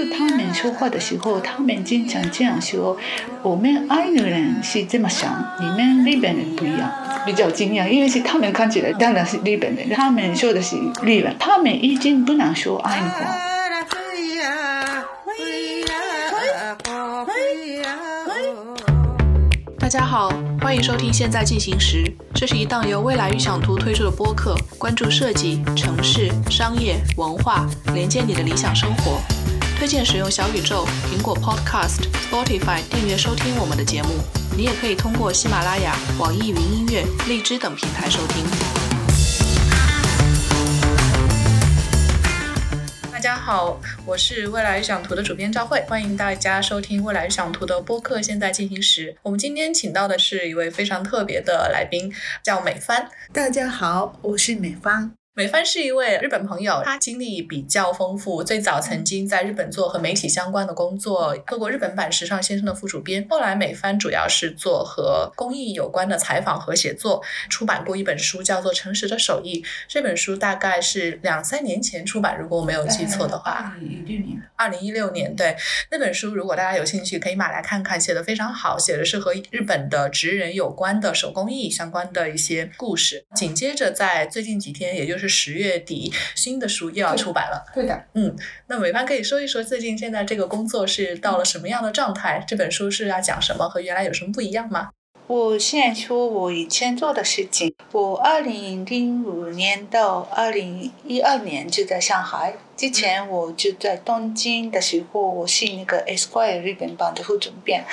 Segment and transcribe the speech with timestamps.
[0.00, 2.96] 和他们说话的时候，他们经常这样说
[3.42, 5.30] ：“我们爱的人是这么想，
[5.60, 6.90] 你们日本人不一样。”
[7.26, 13.36] 比较惊讶，因为是他们看起来当然是日本人，他们说的是日本，他们已经不能说爱的话。
[19.78, 20.32] 大家好，
[20.62, 22.04] 欢迎收听《现在进行时》，
[22.34, 29.20] 这是一档由未来预想图推出的播客，关注设计、城市、商业、文化，连接你的理想生活。
[29.80, 34.10] 推荐使用小宇宙、苹果 Podcast、Spotify 订阅收听我们的节目。
[34.54, 38.44] 你也可以通过喜马拉雅、网易云音乐、荔枝等平台收听。
[43.10, 48.20] 大家好，我是未来预想图的主编赵慧，欢迎大家收听未来预想图的播客。
[48.20, 52.12] 现在进行时，我们今天请到的是一位非常特别的来宾，
[52.42, 53.08] 叫美帆。
[53.32, 55.19] 大家好，我是美帆。
[55.34, 58.42] 美帆是一位日本朋友，他经历比较丰富。
[58.42, 63.24] 最早曾经在日本做和媒体相关的工作，做过日本版《时尚先生》的副主编。
[63.30, 69.62] 后来美帆主要是做和公益有关的采访和写作，出版过一本书，叫做《诚实的手艺》。
[69.86, 73.72] 这本书大概是两三年前出版，如果我没有记错的话。
[73.72, 74.42] 二零一六年。
[74.56, 75.56] 二零一六年，对
[75.92, 83.24] 那本书，如果大家有兴趣，可以买来看看，写的非常好，写的是和日本的职人有关的手工艺相关的一些故事。
[83.36, 87.64] 紧接着在最近几天，也就是十月底，新的书又要出版了。
[87.74, 92.44] 对的，嗯，那美帆可以说一说最近现在这个工作是到了什么样的状态？
[92.46, 93.68] 这本书是要讲什么？
[93.68, 94.90] 和原来有什么不一样吗？
[95.30, 97.72] 我现在说我以前做的事情。
[97.92, 107.84] 我二零零五年到二零一二年就在上海，之前我就在东京的时候，我是那个 Esquire 日本版的副总编。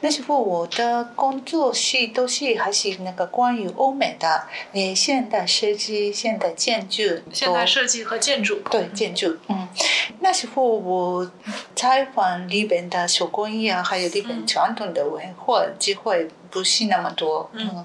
[0.00, 8.60] 那时候我的工作是都是还是那个关于欧美的，诶，现代设计、现代建筑、现代设计和建筑。
[8.70, 9.68] 对建筑，嗯，
[10.20, 11.30] 那时候我
[11.76, 16.30] 采访日本的手工艺啊，还有日本传统的文化机会。
[16.50, 17.84] 不是那么多，嗯，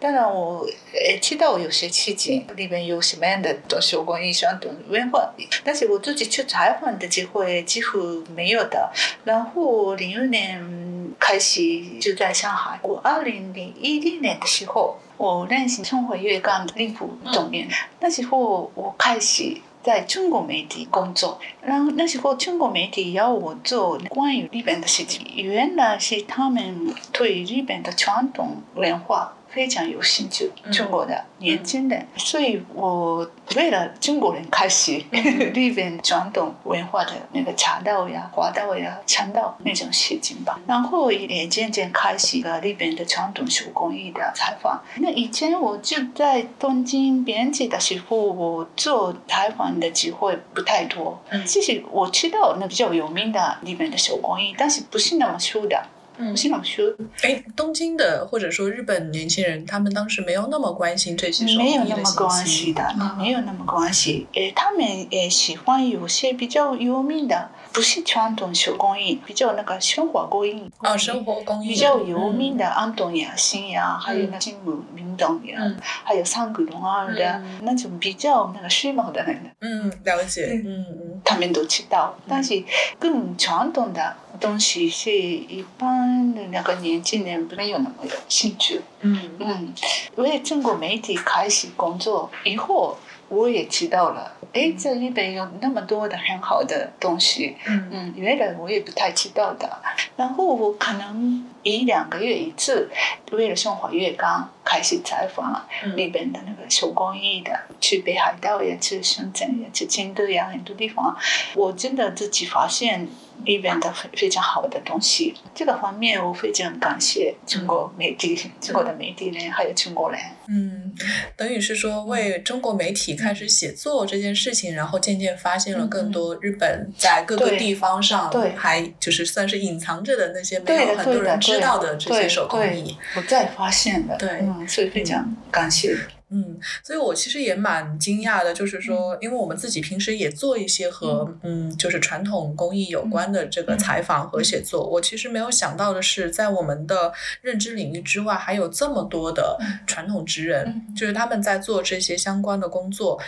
[0.00, 5.32] 当然我呃知道有些事情里面有什么样的手工艺传统文化，
[5.64, 8.90] 但是我自己去采访的机会几乎没有的。
[9.24, 11.60] 然后零六年开始
[12.00, 17.68] 就在上海，我二零零一零年的时候，我认识生活月刊的林普总编，
[18.00, 19.60] 那时候我开始。
[19.88, 29.32] 在中国媒体工作，然后那时候中国媒体要我做关于日本的事情，原来是他们对日本的传统文化。
[29.58, 35.02] 非常有兴趣中国的年轻人，所以我为了中国人开始
[35.52, 40.60] 日本传统文化的那个茶道呀、花道呀、禅道那种事情吧。
[40.68, 44.80] 然后也渐渐开始了日本的传统手工艺的采访。
[44.98, 51.20] 那以前我就在东京编辑的时候，我做采访的机会不太多。
[51.30, 55.84] 嗯其实我知道那比较有名的日本的手工艺，但是不是那么熟的。
[56.18, 64.26] 嗯，新老师，哎，东京的或者说日本年轻人，他们当时没有那么关心这些手没有那么关心的，没有那么关系。
[64.34, 64.80] 诶，他们
[65.12, 70.68] 也喜欢有些比较有名的，不是传统手工艺，比较那个生活工艺。
[70.78, 75.58] 啊，生活工艺比较有名的安东呀、新呀，还有那金木明洞呀，
[76.04, 79.40] 还有三谷龙二的那种比较那个时髦的人。
[79.60, 80.50] 嗯，了解。
[80.64, 82.62] 嗯嗯，他们都知道，但是
[82.98, 84.16] 更传统的。
[84.40, 88.80] 东西是一般的那个年轻人没有那么有兴趣。
[89.00, 89.74] 嗯嗯，
[90.16, 92.96] 我也中国媒体开始工作以后，
[93.28, 94.32] 我也知道了。
[94.52, 97.56] 哎，这里边有那么多的很好的东西。
[97.66, 99.68] 嗯嗯，原来我也不太知道的。
[100.16, 102.90] 然后我可能一两个月一次，
[103.32, 105.64] 为了生活月刊开始采访
[105.96, 111.16] 日本的那个手工艺的，去北海道也，去深圳也，去京都呀，很多地方，
[111.54, 113.06] 我真的自己发现。
[113.44, 120.20] 里边的非非常好的东西，这个方面我非常感谢中国媒体、中国的媒体人还有中国人。
[120.48, 120.94] 嗯，
[121.36, 134.16] 等于是说为中国媒体开始写作这件事情，然后渐渐发现了更多日本在各个地方上还就是算是隐藏着的那些没有很多人知道的这些手工艺，我再发现的。
[134.16, 135.96] 对，嗯所以非常感谢。
[136.30, 147.10] 嗯，所以我其实也蛮惊讶的，就是说，因为我们自己平时也做一些和嗯，就是传统工艺有关的这个采访和写作，我其实没有想到的是，在我们的
[147.40, 153.18] 认知领域之外，还有这么多的传统职人，就是他们在做这些相关的工作。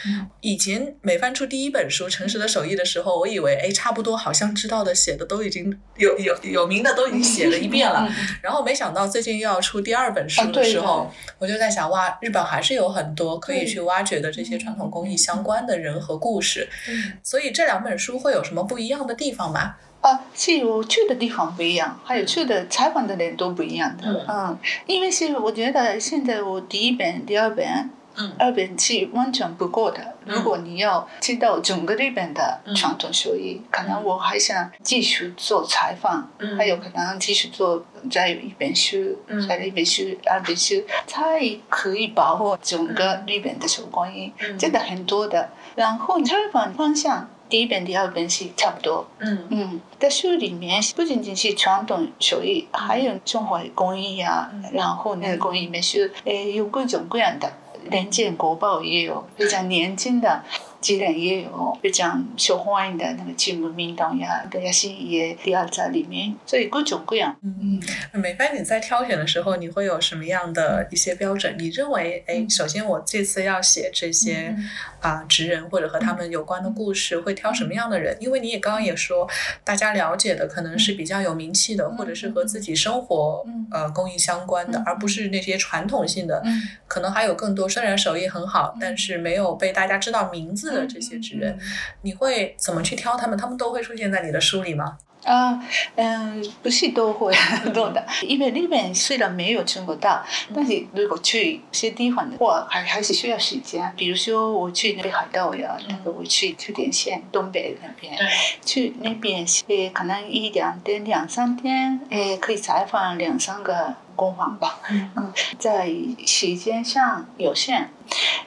[0.43, 8.07] 以前每翻出第一本书《诚实的手艺》的时候，我以为哎，差不多好像知道的写的都已经有有有名的都已经写了一遍了，
[8.43, 12.90] 然后没想到最近又要出第二本书的时候，我就在想哇，日本还是有。
[12.91, 16.69] 很多可以去挖掘的这些传统工艺相关的人和故事。
[16.89, 19.77] 嗯所以这两本书会有什么不一样的地方吗？
[20.01, 24.05] 啊，是我去的地方不一样，还有去的采访的人都不一样的。
[24.07, 28.33] 嗯嗯，因为是我觉得现在我第一本、第二本，嗯。
[28.39, 30.15] 二本是完全不够的。
[30.25, 36.57] 如果你要知道整个日本的传统手艺，可能我还想继续做采访，嗯。
[36.57, 39.49] 还有可能继续做再有一本书，嗯。
[39.49, 44.59] 再一本书、二本书，才可以把握整个日本的手工艺，嗯。
[44.59, 45.51] 真的很多的。
[45.77, 47.29] 然后采访方向。
[47.51, 49.45] 第一本、第二本是差不多，嗯。
[49.51, 57.53] 嗯，在书里面不仅仅是传统手艺，还有中华工艺啊，然后那个工艺里面是呃有各种各样的，
[57.91, 60.43] 人间国宝也有，非常年轻的
[60.81, 67.37] 职人也有，非常受欢迎的那个节目运动呀，这也是也第二在里面，所以各种各样。
[67.43, 67.81] 嗯
[68.13, 71.55] 嗯，美帆，你在挑选的时候，你会有什么样的一些标准？
[71.59, 74.57] 你认为，哎，首先我这次要写这些
[75.01, 78.17] 啊、职人或者和他们有关的故事，会挑什么样的人？
[78.21, 79.29] 因为你也刚刚也说，
[79.63, 86.43] 大家了解的可能是比较有名气的，或者是和自己生活嗯呃工艺相关的，而不是那些传统性的。
[86.45, 86.61] 嗯
[86.91, 91.59] 可能还有更多，虽然手艺很好，但是没有被大家知道名字的这些职人，
[92.03, 93.39] 你会怎么去挑他们？
[93.39, 94.99] 他们都会出现在你的书里吗？
[95.23, 95.63] 啊，
[95.97, 97.31] 嗯，不是都会
[97.75, 100.25] 多的，因为日本虽然没有中国大，
[100.55, 103.93] 但是如果去一些地方的话，还还是需要时间。
[103.99, 108.17] 比如说我去北海道呀，那个我去秋田县东北那边，
[108.65, 114.81] 去那边呃可能一两天、两三天，呃可以采访两三个工坊吧。
[114.89, 115.93] 嗯，在
[116.25, 117.91] 时间上有限，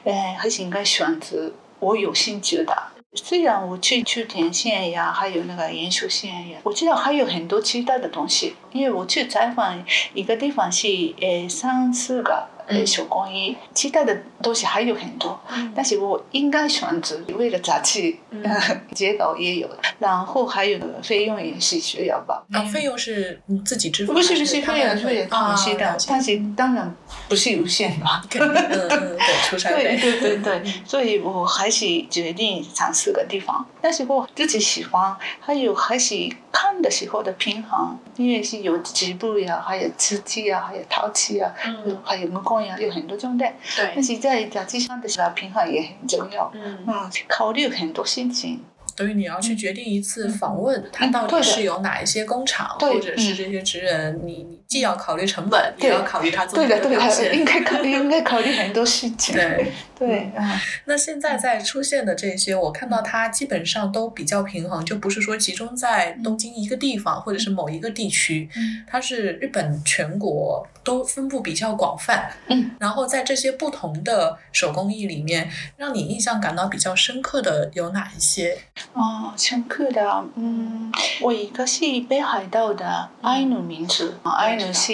[0.02, 1.52] 呃还是应该选择
[1.84, 2.74] 我有兴趣的。
[3.14, 8.54] 虽然我去秋田县呀，还有那个岩手县呀，我知道还有很多其他的东西。
[8.72, 9.84] 因为我去采访
[10.14, 10.88] 一个地方是
[11.20, 15.38] 呃三四个呃手工艺，其他的东西还有很多。
[15.74, 18.14] 但是我应该选择为了杂志，
[18.94, 19.68] 结稿也有，
[19.98, 22.44] 然后还有费用也是需要吧。
[22.52, 24.12] 啊，费用是你自己支付？
[24.12, 26.94] 不是不是，他费用们会是他们知道啊了，解但是当然
[27.28, 28.22] 不是无限吧。
[28.34, 29.18] 嗯嗯，对，
[29.48, 29.96] 出差对。
[29.96, 33.64] 对对对，所以我还是决定尝试个地方。
[33.80, 36.14] 但是我自己喜欢，还有还是
[36.50, 42.28] 看的时候的平衡，因为是有局部呀，还有瓷器呀，还有陶器呀，嗯还有
[42.62, 43.54] 有很多种类。
[43.76, 46.50] 但，是在杂志上的时候，平衡也很重要。
[46.54, 48.60] 嗯，嗯，考虑很多事情。
[48.96, 57.32] 等于你要去决定一次访问，它到底是有哪一些工厂，对或者是这些职人，你你既要考虑成本，也要考虑他做对的，对的，出的表现。
[57.38, 59.36] 应该考虑 应该考虑很多事情。
[59.36, 72.28] 对对， 啊那现在在出现的这些，我看到它基本上都比较平衡，就不是说集中在东京一个地方或者是某一个地区，嗯它是日本全国都分布比较广泛。
[72.48, 78.58] 嗯，然后在这些不同的手工艺里面，让你印象感到比较深刻的有哪一些？
[78.92, 80.90] 哦，深刻的，嗯，
[81.22, 84.92] 我一个是北海道的爱奴民族，爱是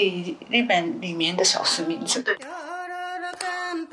[0.49, 2.21] 日本里面的少数民族。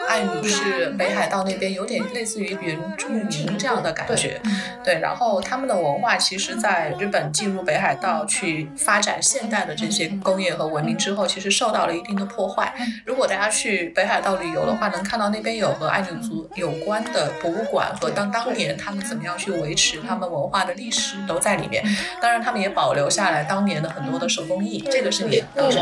[0.06, 4.40] 爱奴是北海道那边有点类似于原住民这样的感觉，
[4.84, 5.00] 对。
[5.00, 12.74] 然后他们的文化其实在日本进入北海道去发展现代的这些工业和文明之后，其实受到了一定的破坏。
[13.06, 21.84] 如果大家去北海道旅游的话，能看到那边有和爱女族有关的博物馆和当当年他们怎么样去维持他们文化的历史都在里面。
[22.22, 25.80] 当然，他们也保留下来当年的很多的手工艺，这个是你当时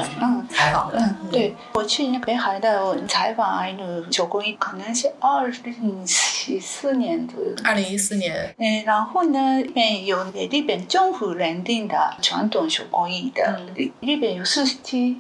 [0.50, 0.98] 采访的。
[0.98, 7.52] 嗯，对，我去那个北海道采访爱奴手工艺，可能是二零一四年左右。
[7.64, 13.62] 二零一四年，嗯，然后呢，日本有日本政府认定的传统手工艺的，
[14.02, 15.18] 日本有四十七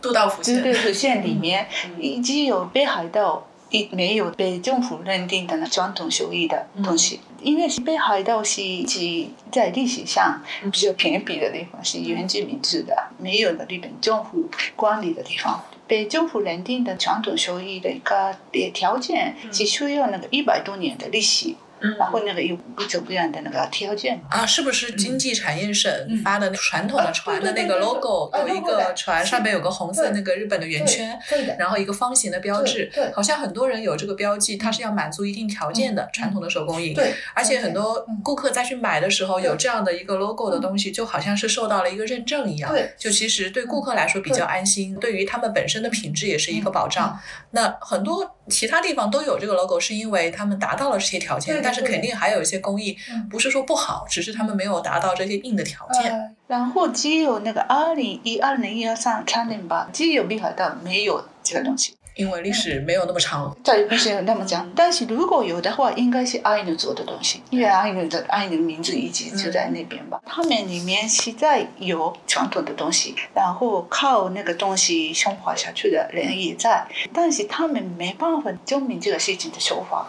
[0.00, 0.56] 渡道府县。
[0.56, 1.66] 支队县里面，
[1.98, 7.20] 已经有北海道一没有被政府认定的传统手艺的东西。
[7.40, 10.40] 因为北海道是指在历史上
[10.72, 15.62] 比较偏僻的地方，是原住民住的，没有的日本政府管理的地方。
[15.88, 18.36] 被政府认定的传统手艺的一个
[18.72, 24.20] 条件是需要那个一百多年的历史，嗯然后那个有各种各样的那个条件。
[24.30, 25.90] 啊，是不是经济产业省
[26.24, 31.18] 发的传统的船的那个 logo，啊有一个船上面有个红色那个日本的圆圈，
[31.58, 36.94] 然后一个方形的标志好像很多人有这个标记，它是要满足一定条件的传统的手工艺。
[36.94, 42.70] 对，而且很多嗯顾客再去买的时候，有这样的一个 logo 的东西，就好像是受到了一个认证一样。
[42.70, 42.92] 对。
[42.98, 47.18] 就其实对顾客来说比较安心，对于他们本身的品质也是一个保障。
[47.52, 56.10] 那很多其他地方都有这个 logo，是因为他们达到了这些条件，对对但是肯定还有一些工艺嗯不是说不好，只是他们没有达到这些硬的条件。
[56.10, 61.94] 呃，然后只有那个二零一二零、一二三三年吧，只有北海道没有这个东西。
[62.18, 63.54] 因为历史没有那么长。
[63.62, 70.20] 在不是那么讲，但是如果有的话，应该是爱努做的东西，因为爱努的阿努名字一直就在那边吧。
[70.26, 76.84] 他们里面实在有传统的东西，然后靠那个东西生活下去的人也在，
[77.14, 80.08] 但是他们没办法证明这个事情的说法。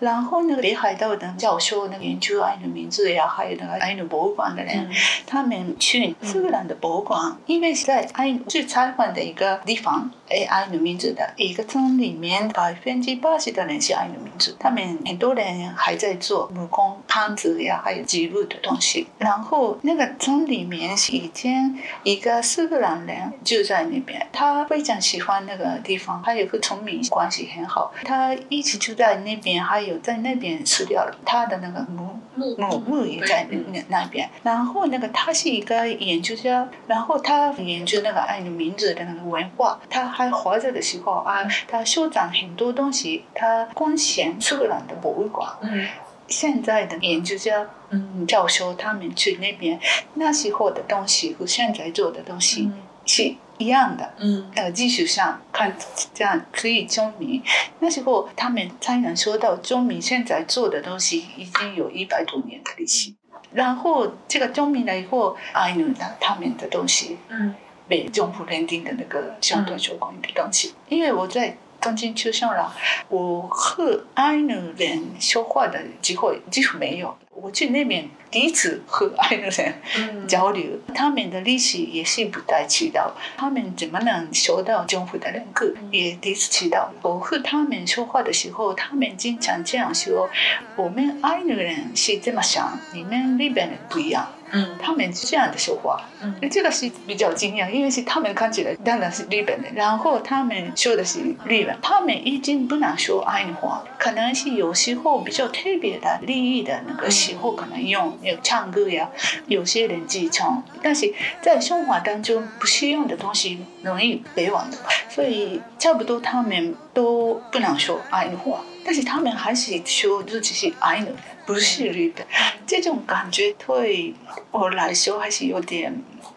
[0.00, 4.88] 然后那个北海道的教授，那个研究爱努名字呀，还有那个爱努博物馆的人，
[5.26, 19.06] 他们去苏格兰的博物馆，因为是在爱努去采访的一个地方，哎，爱努名字的一个村里面，百分之八十的人是阿努名字，他们很多人还在做木工、汤子呀，还有记录的东西。
[19.18, 34.28] 然后那个村里面是以前一个苏格兰人就在那边，他非常喜欢那个地方，还有个村民关系很好，他一直住在那边，还有在那边吃掉了他的那个木木木也在那那边。
[34.42, 39.80] 然后那个他是一个研究家，然后他研究那个爱的名字的那个文化。
[39.90, 45.48] 他还活着的时候啊，他收藏很多东西，他贡献苏格兰的博物馆。
[45.62, 45.86] 嗯
[46.28, 49.78] 现在的研究家、嗯教授他们去那边，
[50.14, 52.70] 那时候的东西和现在做的东西
[53.04, 54.14] 是一样的。
[54.18, 55.76] 嗯呃，技术上看
[56.14, 57.42] 这样可以证明，
[57.80, 63.12] 那时候他们才能说到证明现在做的东西已经有一百多年的历史。
[63.52, 67.54] 然后这个证明了以后，阿努的他们的东西嗯
[67.88, 72.72] 被政府认定的那个相对手工艺的东西，因为我在东京出生了，
[73.08, 77.16] 我和爱努人说话的机会几乎没有。
[77.34, 86.92] 我去那边第一次和爱努人嗯交流，他们的历史也是不太知道，他们怎么能受到政府的认可，也第一次知道。
[87.02, 90.28] 我和他们说话的时候，他们经常这样说
[90.76, 94.76] ：“我们爱努人是这么想，你们日本人不一样。”嗯。
[94.78, 96.34] 他们是这样的说话，嗯。
[96.50, 109.08] 这个是比较惊讶，因为是他们看起来当然是日本人，然后他们说的是日文，他们已经不能说爱语话，可能是有时候比较特别的利益的那个时候可能用有唱歌呀，
[109.46, 114.76] 有些人自己唱，但是在生活当中不适用的东西容易被忘的，
[115.08, 122.25] 所以差不多他们都不能说爱语话，但是他们还是说自己是爱语人，不是日本。
[122.65, 124.13] 这种感觉对
[124.51, 125.93] 我来说还是有点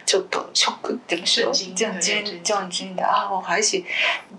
[0.06, 1.52] ちょっとショック怎么说？
[1.52, 3.30] 震惊震惊震惊的啊！
[3.30, 3.82] 我还是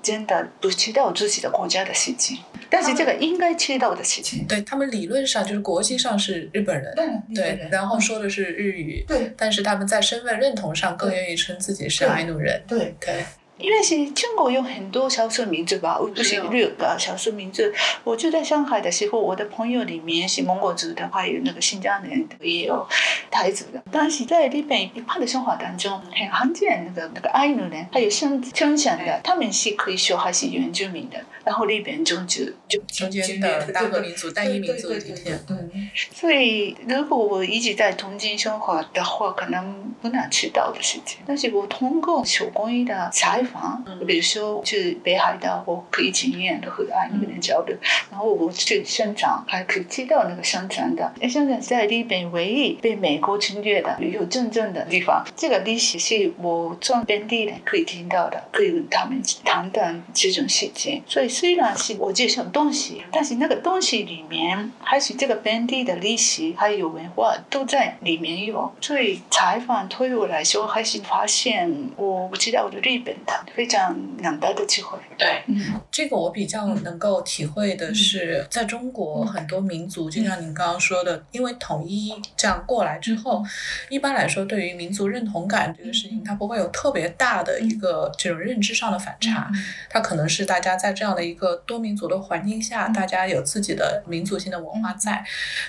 [0.01, 4.45] 真的不知道自己的国家的事情，但是这个应该知道的事情。
[4.47, 13.25] 对他们理论上就是国际上是日本人，对，然后说的是日语，对但是他们在身份认同上更愿意称自己是对爱努人，对，对，
[13.58, 17.62] 因为是中国有很多少数民族吧，不是六个少数民族。
[18.04, 22.86] 我就在上海的时候，我的朋友里面是蒙古族的，还有那个新疆人的，也有
[23.30, 23.82] 台族的。
[23.90, 31.18] 但是在日本一般的生活当中，很罕见那个那个爱努人，还有生生产的，他们是可以说还是原住民的。
[31.44, 41.20] 然后日本中就就中间的大个民族、单一民族的今天，嗯所以，如果我一直在东京生活的话，可能不难知道的事情。
[41.25, 43.42] 但是我通过手工艺的采
[43.86, 47.76] 嗯，比如说去北海道，我可以经验的和爱那个人交流，
[48.10, 51.12] 然后我去生产，还可以知道那个生产的。
[51.20, 55.24] 哎，生产是在日本唯一被美国侵略的有真正的地方。
[55.36, 61.02] 这个历史是我从本地人可以听到的，可以跟他们谈谈这种事情。
[61.06, 68.72] 所以虽然是我介绍东西，但是那个东西里面还是这个本地的历史还有文化都在里面有。
[68.80, 74.98] 所以采访对我来说，还是发现我不知道的日本的非常难得的机会。
[75.18, 75.80] 对，嗯。
[75.90, 83.42] 这个我比较能够体会的是，在中国很多民族，就像您刚刚说的，因为统一这样过来之后，
[83.88, 89.50] 一般来说对于民族认同感这个事情，它不会有特别大的一个这种认知上的反差，
[89.88, 95.24] 它可能是大家在这样的一个多民族的环境下，大家有自己的民族性的文化在。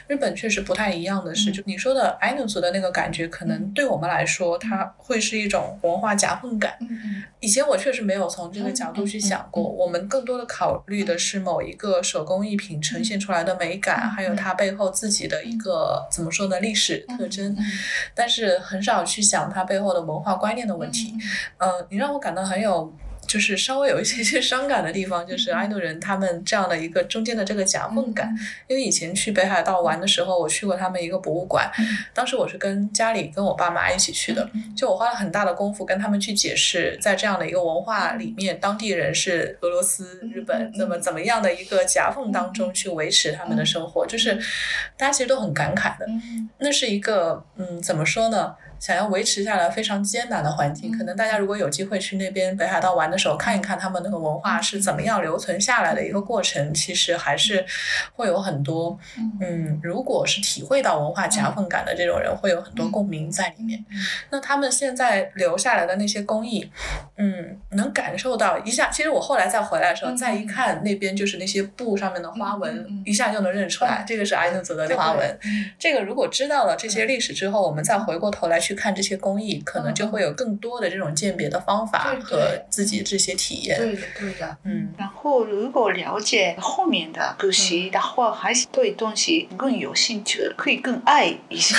[0.07, 6.75] 日本确实不太一样的是，就你说的爱努族的那个感觉，可能对我们来说，它会是一种文化夹缝感。
[6.81, 17.57] 嗯以前我确实没有从这个角度去想过，我们更多的考虑的是某一个手工艺品呈现出来的美感，还有它背后自己的一个怎么说呢历史特征，
[18.13, 21.13] 但是很少去想它背后的文化观念的问题。
[21.57, 22.93] 呃，你让我感到很有。
[23.27, 28.33] 就是稍微有一些 些伤感的地方，就是爱努人他们这样的一个中间的这个夹缝感。
[28.67, 31.69] 因为以前去北海道玩的时候，我去过他们一个博物馆，
[32.13, 44.35] 当时我是跟家里跟我爸妈一起去的，就我花了很大的功夫跟他们去解释，在这样的一个文化里面，当地人是俄罗斯、日本，那么怎么样的一个夹缝当中去维持他们的生活，就是
[44.95, 46.05] 大家其实都很感慨的。
[46.59, 48.55] 那是一个嗯，怎么说呢？
[48.79, 57.65] 想要维持下来非常艰难的环境，可能大家如果有机会去那边北海道玩的的时候，看一看他们那个文化是怎么样留存下来的一个过程，其实还是
[58.13, 58.95] 会有很多，
[59.41, 63.83] 嗯，如果是体会到文化夹缝感的这种人，会有很多共鸣在里面。
[64.29, 66.69] 那他们现在留下来的那些工艺，
[67.15, 68.91] 嗯，能感受到一下。
[68.91, 75.39] 其实我后来再回来的时候，再一看那边就是那些布上面的花纹，一下就能认出来，这个是埃努泽的花纹。
[75.79, 83.77] 这个如果知道了这些历史之后，我们再回过头来去看这些工艺，可能就会有更多的这种鉴别的方法和自己这些体验。
[83.77, 84.57] 对的，对的。
[84.65, 91.77] 嗯，然后如果了解后面的故事的话，还是对东西更有兴趣，可以更爱一下。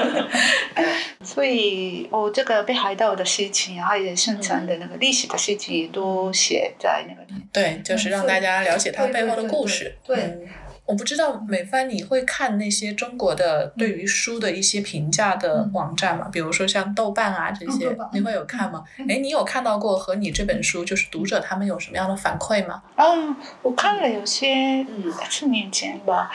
[1.24, 7.48] 所以，我这个北海道的事情，还有生产的那个历史的事情，都写在那个里面。
[7.50, 9.96] 对，就是让大家了解它背后的故事。
[10.04, 10.46] 对。
[10.86, 16.28] 我不知道美帆你会看那些中国的对于书的一些评价的网站吗？
[16.32, 18.84] 比如说像豆瓣啊这些，你会有看吗？
[19.08, 22.82] 哎，你有看到过和你这本书就是读者他们有什么样的反馈吗？
[22.94, 26.30] 嗯，我看了有些，嗯，四年前吧。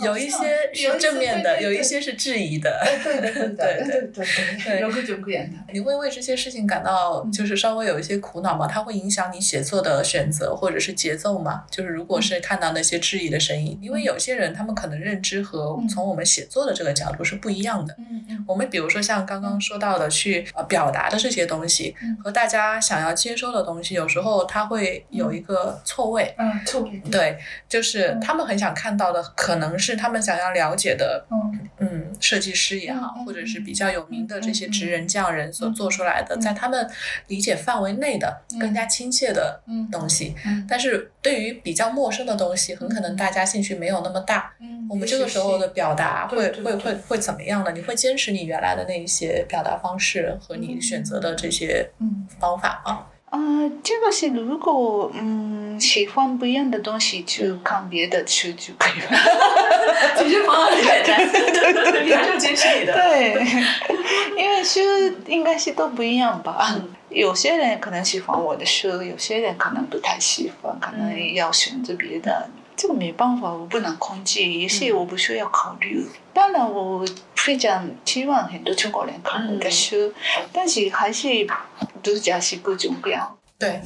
[0.00, 2.80] 有一些是正面的，有一些是质疑的。
[3.02, 4.26] 对对对对对
[4.64, 5.56] 对，有各种各样的。
[5.72, 8.66] 你会为这些事情感到就是稍微有一些苦恼吗？
[8.66, 11.64] 它会影响你写作的选择或者是节奏吗？
[11.70, 17.94] 就是如果是看到那些质疑的声音，因为有些人他们可能认知和从我们写作的这个角度是不一样的。
[17.98, 18.44] 嗯嗯。
[18.46, 26.34] 我们比如说像刚刚说到的去呃表达的这些东西，和大家想要接收的东西，有时候它会有一个错位。
[26.38, 27.02] 嗯，错位。
[27.10, 27.36] 对，
[27.68, 29.87] 就是他们很想看到的可能是。
[29.88, 31.24] 是他们想要了解的，
[31.78, 36.86] 嗯，设计师也好，或者是比较有名的这些职人匠人所做出来的，在他们
[37.28, 40.34] 理解范围内的更加亲切的东西。
[40.68, 44.52] 但是对于比较陌生的东西，很可能大家兴趣没有那么大。
[44.90, 47.72] 我们这个时候的表达会会会会怎么样呢？
[47.72, 51.90] 你会坚持你原来的那一些表达方式和你选择的这些
[52.38, 53.06] 方法吗？
[53.30, 53.38] 啊，
[53.82, 59.08] 这个是如果嗯喜欢不一样的东西，就看别的书就可以了。
[60.16, 62.92] 解决方案很简单 你还是坚持你的。
[62.94, 63.34] 对，
[64.36, 64.80] 因为书
[65.26, 66.74] 应该是都不一样吧。
[67.10, 72.48] 有些人可能喜欢我的书，有些人可能不太喜欢，可能要选择别的。
[72.76, 76.06] 这个没办法，我不能控制，也是我不需要考虑。
[76.32, 77.04] 当然，我
[77.48, 80.12] 非常希望很多中国人看我的书，
[80.52, 81.26] 但是还是
[82.02, 83.38] 读者是各种各样。
[83.58, 83.80] 对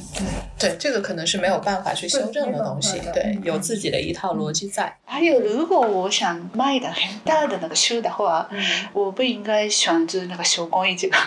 [0.59, 2.99] 对对，这个可能是没有办法去修正的东西。
[3.13, 4.93] 对，有自己的一套逻辑在。
[5.05, 8.49] 还有，如果我想卖的很大的那个书的话，
[8.91, 11.17] 我不应该选择那个手工艺这个。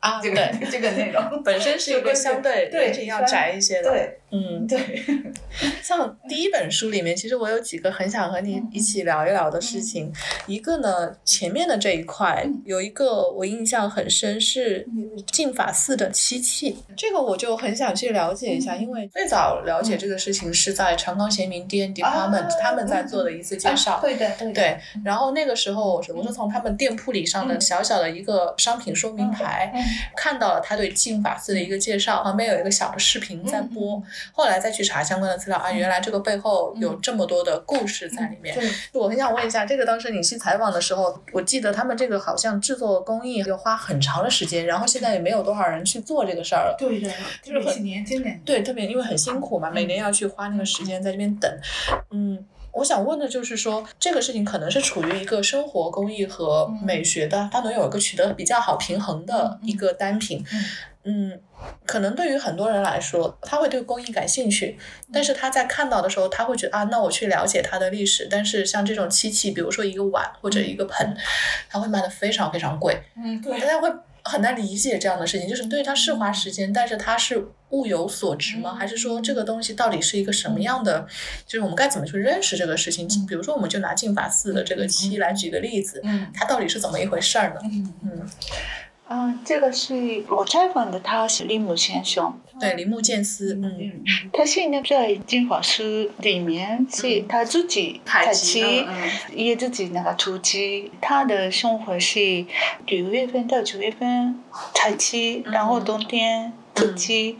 [0.00, 5.02] 啊，这个这个内容本身是一个相对对要窄一些的，对，嗯，对。
[5.80, 10.12] 像第一本书里面，其实我有几个很想和你一起聊一聊的事情。
[10.46, 14.84] 一个呢，前面的这一块有一个我印象很深，是
[15.30, 16.76] 净法寺的漆器。
[16.96, 24.00] 这个我就很想去了解一下，因为最早了解这个事情是在长冈贤明 D N Department 他们在做的一次介绍。
[24.00, 24.76] 对的，对。
[25.04, 29.72] 然后那个时候，我是从他们店铺里上的小小的一个商品说明牌。
[30.16, 34.02] 看到了他对净法寺的一个介绍，旁边有一个小的视频在播。
[34.32, 38.56] 后来再去查相关的资料啊，原来这个背后有这么多的故事在里面。
[38.92, 46.76] 我很想问一下，这个当时你去采访的时候，我记得他们这个好像制作工艺要花很长的时间，然后现在也没有多少人去做这个事儿了。
[46.78, 48.40] 对对，就是很年轻点。
[48.44, 51.50] 对，特别因为很辛苦嘛，每年要去花那个时间在这边等。
[52.10, 52.44] 嗯。
[52.74, 60.44] 我想问的就是说，这个事情可能是处于一个生活工艺和美学的，它能有一个取得比较好平衡的一个单品。
[60.52, 60.64] 嗯，
[61.84, 64.78] 可能对于很多人来说，他会对工艺感兴趣，
[65.12, 68.26] 但是他在看到的时候，他会觉得啊，那我去了解它的历史。
[68.30, 71.16] 但是像这种漆器，比如说一个碗或者一个盆，
[71.68, 73.02] 它会卖的非常非常贵。
[73.16, 73.90] 嗯，对，大家会。
[74.26, 78.74] 很难理解这样的事情，就是对它是花时间，但是它是物有所值吗？
[78.74, 81.06] 还是说这个东西到底是一个什么样的？
[81.46, 83.06] 就是我们该怎么去认识这个事情？
[83.26, 87.60] 比如说，我们就拿净法寺的这个漆来举个例子，它到底是怎么一回事儿呢？
[88.02, 88.26] 嗯。
[89.06, 92.40] 嗯，这个是我采访的，他是铃木先生。
[92.58, 95.82] 对，铃木健司，嗯，他现在在金华书
[96.18, 98.86] 里面，是他自己采集，
[99.34, 100.90] 也自己那个出击。
[101.00, 102.46] 他的生活是
[102.86, 104.40] 九月份到九月份
[104.72, 107.36] 采集，然后冬天土鸡。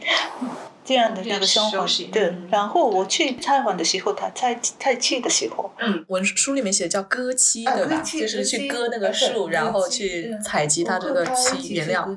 [0.85, 2.31] 这样的那个生活，对。
[2.51, 8.01] 然后我去采访的时候，他采采气的时候，嗯，文书里面写叫割漆，对吧？
[8.01, 12.07] 就是去割那个树，然后去采集它这个漆原料。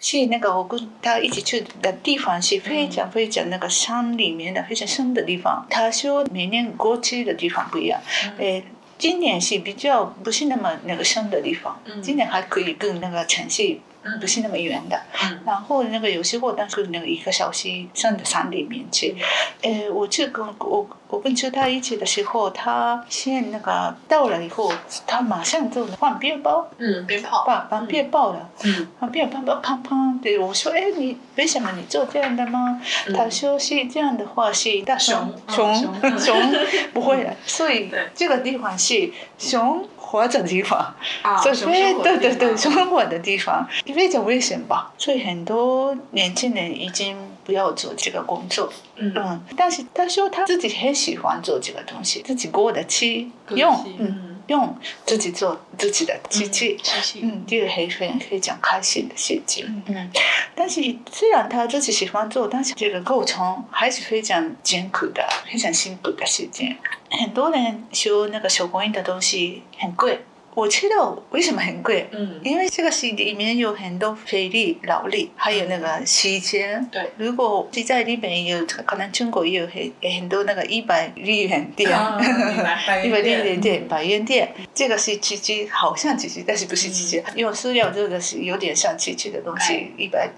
[0.00, 5.64] 去那个我跟他一起去的地方是非常非常那个山里面的非常深的地方。
[5.70, 7.98] 他说每年过去的地方不一样，
[8.36, 8.62] 诶，
[8.98, 13.78] 今年是比较不是那么那个深的地方，今年还可以跟那个城市。
[14.20, 15.00] 不是那么远的。
[15.22, 19.14] 嗯然后那个有些货但是那个一个小时上的山里面去，
[19.62, 24.72] 呃，我去跟我我跟周他一起的时候，他先那个到了以后，
[25.06, 28.50] 他马上就放鞭炮，嗯，鞭炮，把把鞭炮了。
[28.64, 28.88] 嗯。
[28.98, 32.80] 放边砰砰砰砰的，我说：“哎，你为什么你做这样的吗？”
[33.14, 35.32] 他说：“是这样的话是大熊。
[35.48, 35.72] 熊。
[36.18, 36.34] 熊。
[36.92, 43.66] 不会的，所以这个地方是熊活着的地方，啊所以对对对，生活的地方。
[43.94, 44.92] 非常危险吧？
[44.98, 48.72] 所以很多年轻人已经不要做这个工作。
[48.96, 56.76] 嗯嗯，但是他说他自己很喜欢做这个东西，自己过得去用，嗯，用自己做自己的机器。
[56.82, 59.82] 机器，嗯，这个很很非常开心的事情。
[59.86, 60.10] 嗯，
[60.54, 60.80] 但是
[61.10, 66.76] 虽然他自己喜欢做，但是这个过程还是非常艰苦的，非常辛苦的事情。
[67.10, 72.08] 很多人修那个手工艺的东西很贵，我知道为什么很贵。
[72.12, 72.40] 嗯。
[72.42, 76.86] 因为这个是里面有很多费力、劳力，还有那个时间。
[76.90, 81.90] 对，如果是在日本有，可能中国也有很很多那个一百日元店，
[83.04, 90.28] 一百日元店、百元店，这个是奇迹，好像奇迹，但是不是机器，因为塑料这个是有点像奇迹的东哎西，一百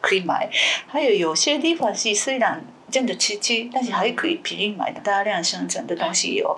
[0.00, 0.48] 可以买。
[0.86, 6.54] 还有有些地方是虽然真的机器，但是还可以便宜买的大量生产的东西有，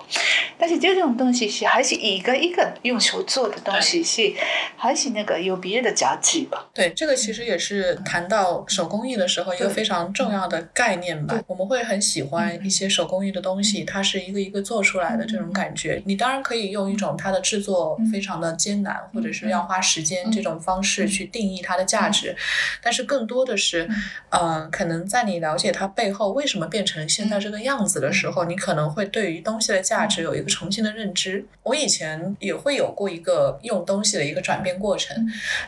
[0.57, 4.33] 但是这种东西是还是一个一个用手做的东西是
[4.75, 6.69] 还是那个有别的价值吧？
[6.73, 11.39] 对，这个其实也是谈到手工艺的时候一个非常重要的概念吧。
[11.47, 16.01] 我们会很喜欢一些手工艺的东西，它是一个一个做出来的这种感觉。
[16.05, 22.35] 你当然可以用一种它的制作非常的艰难，或者是要花时间这种方式去定义它的价值，
[22.81, 23.87] 但是更多的是，
[24.29, 31.45] 呃，可能在你了解它背后为什么变成现在这个样子的时候，你可能会对于东西的价值有一个重新的认知。
[31.63, 35.15] 我以前也会有过一个用东西的一个转变过程。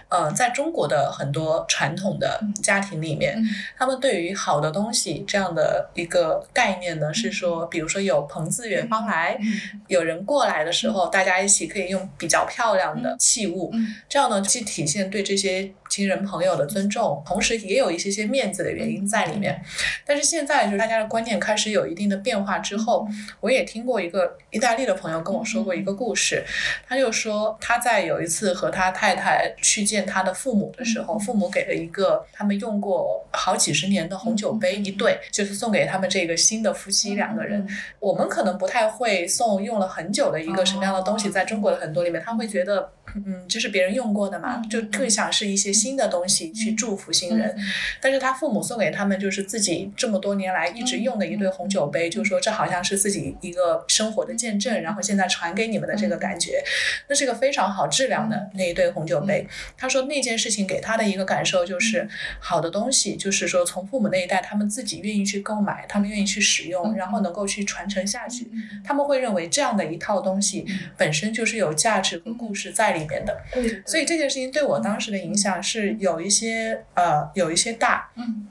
[0.10, 3.38] 呃，在中国的很多传统的家庭里面，
[3.78, 9.40] 他们对于好的东西这样的一个概念呢，是说，比如说有朋自远方来，
[9.88, 13.72] 有人过来的时候，大家一起可以用比较漂亮的器物，
[14.10, 19.64] 这样呢，既体现对这些亲人朋友的尊重，同时也有一些些面子的原因在里面。
[20.06, 23.08] 但是现在就是大家的观念开始有一定的变化之后，
[23.40, 26.44] 我也听过一个意大利的朋友跟我说过一个故事，
[26.86, 37.66] 他就说他在有一次和他太太去见他的父母的时候，父母给了一个他们用过好几十年的红酒杯一对，就是送给他们这个新的夫妻两个人。
[38.02, 42.92] 我们可能不太会送用了很久的一个什么样的东西，在中国的很多里面，他会觉得。
[43.26, 47.56] 嗯，这是别人用过的嘛，就更想是一些新的东西去祝福新人。
[48.02, 56.64] 但是他父母送给他们就是自己这么多年来一直用的一对红酒杯，就说这好像是自己一个生活的见证，然后现在传给你们的这个感觉，
[57.08, 59.48] 那是个非常好质量的那一对红酒杯。
[59.78, 62.08] 他说那件事情给他的一个感受就是，
[62.40, 68.48] 好的东西就是说从父母那一代他们自己愿意去购买，他们愿意去使用，然后能够去传承下去，
[68.84, 70.66] 他们会认为这样的一套东西
[70.98, 73.38] 本身就是有价值和故事在里面的。
[73.52, 78.10] 对，所以这件事情对我当时的影响是有一些呃有一些大。
[78.16, 78.48] 嗯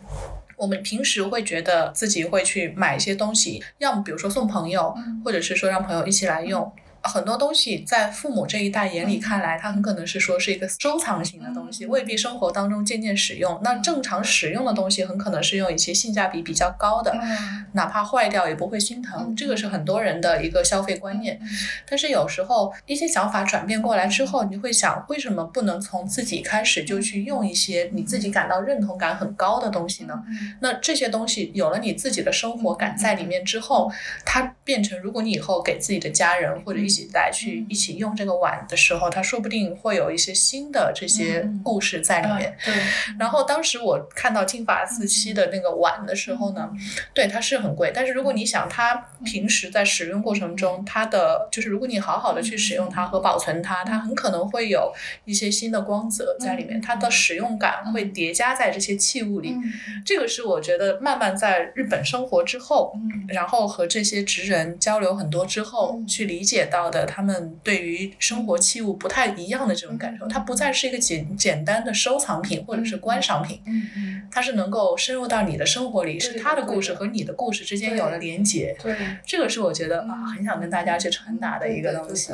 [0.56, 6.72] 我们平时会觉得自己会去买一些东西，要么比如说送朋友，或者是说让朋友一起来用。
[7.04, 13.60] 很多东西在父母这一代眼里看来，它很可能是说是一个收藏型的东西，未必生活当中渐渐使用。
[13.62, 17.14] 那正常使用的东西，很可能是用一些性价比比较高的，
[17.72, 19.34] 哪怕坏掉也不会心疼。
[19.36, 21.38] 这个是很多人的一个消费观念。
[21.88, 30.14] 但是有时候一些想法转变过来之后，你会想，为什么不能从自己开始就去用一些你自己感到认同感很高的东西呢？
[30.60, 33.92] 那这些东西有了你自己的生活感在里面之后，
[34.24, 42.56] 它变成，如果你以后给自己的家人或者一起来去一起用这个碗的时候，它说不定会有一些新的这些故事在里面。
[42.64, 42.74] 对，
[43.18, 46.70] 然后当时我看到金发四七的那个碗的时候呢，
[47.12, 54.92] 对它是很贵，但是如果你想它平时在使用过程中，它的就是如果你好好的去使用它和保存它，它很可能会有
[55.24, 59.56] 一些新的光泽在里面，它的使用感会叠加在这些器物里。
[60.04, 62.94] 这个是我觉得慢慢在日本生活之后，
[63.28, 76.94] 然后和这些职人交流很多之后，去理解到的他们对于生活器物不太一样的这种感受，它不再是一个简简单的收藏品或者是观赏品，嗯嗯，它是能够深入到你的生活里，是对他的故事。
[76.94, 78.76] 和你的故事之间有了连结。
[78.80, 78.94] 对。
[79.26, 82.32] 这个是我觉得啊，很想跟大家去传达的一个东西。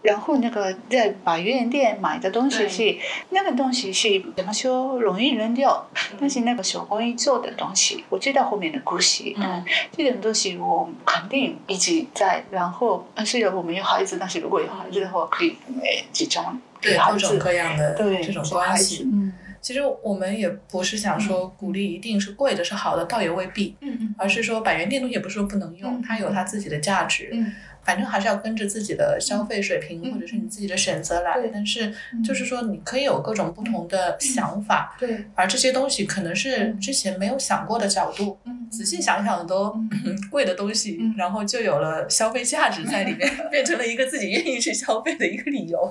[0.00, 2.96] 然后那个在百元店买的东西是
[3.30, 5.88] 那个东西是怎么说容易扔掉，
[6.20, 9.64] 但是那个手工艺做的东西，我知道后面的故事，嗯，
[9.96, 12.44] 这种东西我肯定一直在。
[12.50, 16.42] 然后虽然我们有孩子，但是如果有孩子的话，可以诶集中
[16.80, 19.02] 对各种各样的对这种关系。
[19.12, 27.30] 嗯，其实我们也不是想说鼓励一定是贵的是好的，倒也未必，嗯嗯，而是说百元店东西也不是说不能用，它有它自己的价值。
[27.32, 27.52] 嗯。
[27.88, 31.38] 反正还是要跟着自己的消费水平，或者是你自己的选择来。
[31.50, 31.90] 但是
[32.22, 34.94] 就是说，你可以有各种不同的想法。
[34.98, 35.24] 对。
[35.34, 38.38] 而这些东西可能是之前没有想过的角度。
[38.70, 39.74] 仔细想想都
[40.30, 45.90] 贵的东西，然后就有了消费价值在里面， 变成了一个自己愿意去消费的一个理由。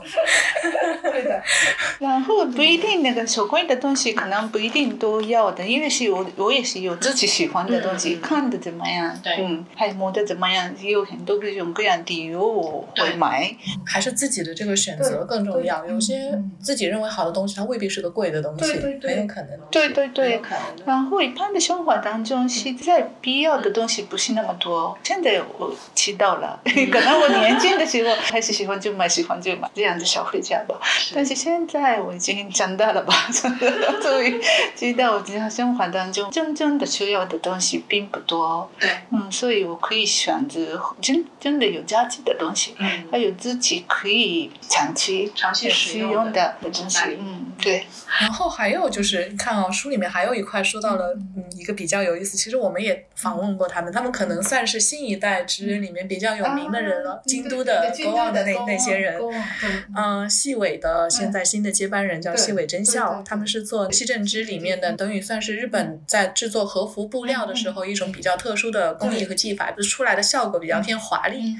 [1.01, 1.41] 对的。
[1.97, 11.86] 然后不一定那个手工的东西，可能不一定都要的，因为是有我也是有自己喜欢的东西，看的怎么样，嗯，还摸的怎么样，也有很多各种各。
[12.05, 15.85] 理由我会买，还是自己的这个选择更重要。
[15.85, 19.49] 有些自己认为好的东西，它未必是个贵的东西，很有可能。
[19.71, 24.97] 对对对，可能然后一般的生活当中，现在必要的东西不是那么多。
[25.03, 30.79] 现在我知道了， 可能我年轻的时候还是喜欢就买，喜欢就买这样的消费家吧。
[31.13, 34.39] 但是现在我已经长大了吧， 所以
[34.75, 38.69] 知道我日常生活当中真正的需要的东西并不多。
[38.79, 41.77] 对，嗯，所以我可以选择真真的有。
[41.77, 42.73] 有价值的东西，
[43.11, 47.85] 还有自己可以长期长期使用的东西，嗯，对。
[48.19, 52.35] 然后还有就是，你看哦，书里面还有一块说到了，嗯，一个比较有意思。
[52.35, 57.21] 其实我们也访问过他们，他们可能算是新一代职人里面比较有名的人了。
[57.27, 59.21] 京都的高傲的那那些人，
[59.95, 71.56] 嗯，细尾的现在新的接班人叫细尾真孝，他们是做西正织里面的，等于算是日本在制作和服布料的时候一种比较特殊的工艺和技法，就出来的效果比较偏华丽。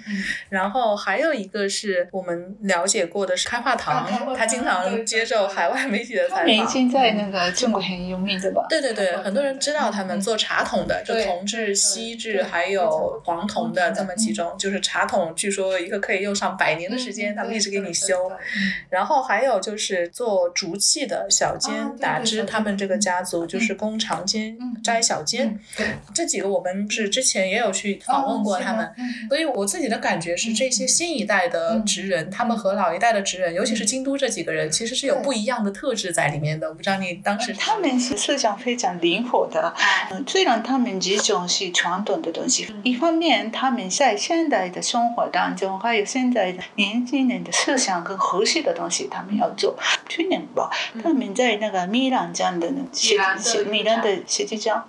[0.50, 6.46] 然后还有一个是我们了解过的是开化堂，他经常接受海外媒体的采访。
[6.46, 8.66] 明星在那个中国很有名对吧？
[8.70, 14.56] 对对对，很多人知道他们做茶桶的，就铜制、锡制还有黄铜的这么几种。
[14.58, 18.32] 就是茶桶，据说一个可以用上百年的时间，他们一直给你修。
[18.90, 25.60] 然后还有就是做竹器的小尖打枝，他们这个家族就是工长尖、摘小尖。
[26.14, 28.90] 这几个我们是之前也有去访问过他们，
[29.30, 29.98] 所以我自己的。
[30.08, 36.70] 感觉是这些新一代的职人，他们和老一代的职人，尤其是京都这几个人，其实是有不一样的特质在里面的。
[36.70, 39.74] 我不知道你当时他们是思想非常灵活的，
[40.12, 49.76] 嗯，虽然他们这种是传统的东西，一方面他们在现代的生活当中，还有现在的年轻人的思想跟合适的东西，他们要做。
[50.08, 50.70] 去年吧，
[51.04, 54.86] 他们在那个米兰这样的那米兰的设计奖。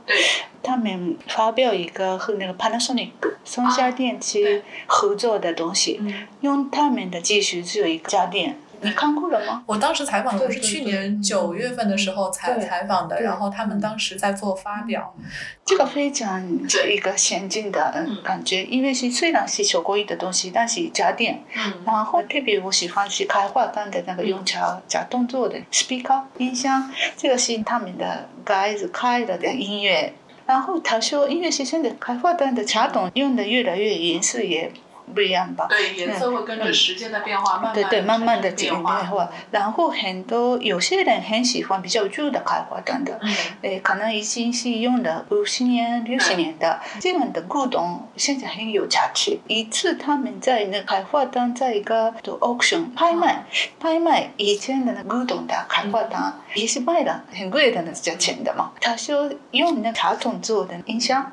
[0.61, 3.11] 他们发表一个和那个 Panasonic
[3.45, 6.01] 松下电器合作的东西，
[6.41, 8.59] 用他们的技术做一个家电。
[8.81, 9.65] 你看过了吗？
[9.67, 15.17] 我当时采访的是去年九月份的时候采采访的，然后他们当时在做发表。
[15.65, 16.49] 这个非常
[16.89, 21.43] 一个先进的感觉，因为是虽然是手工艺的东西，但是家电。
[21.85, 30.15] 然后特别我喜欢是开化单的那个用茶假动作的 speaker 音箱，这个是他们的盖子开了的音乐。
[30.49, 34.73] 然后他说，因为学生的开发端的茶桶用的越来越严肃也。
[35.15, 35.67] 不一样吧？
[35.69, 39.31] 对，颜色会跟着时间的变化慢慢对对，慢慢的变化。
[39.51, 43.19] 然后很多有些人很喜欢比较旧的开花灯的，
[43.63, 49.39] 诶，可能已经是用了五十年、六十年的这样的古董，现在很有价值。
[49.47, 53.45] 一次他们在那开花灯在一个 auction 拍卖，
[53.81, 58.73] 拍卖以前的那古董的开花灯，也是卖了很贵的那价钱的嘛。
[58.81, 61.33] 他说用那茶桶做的音箱，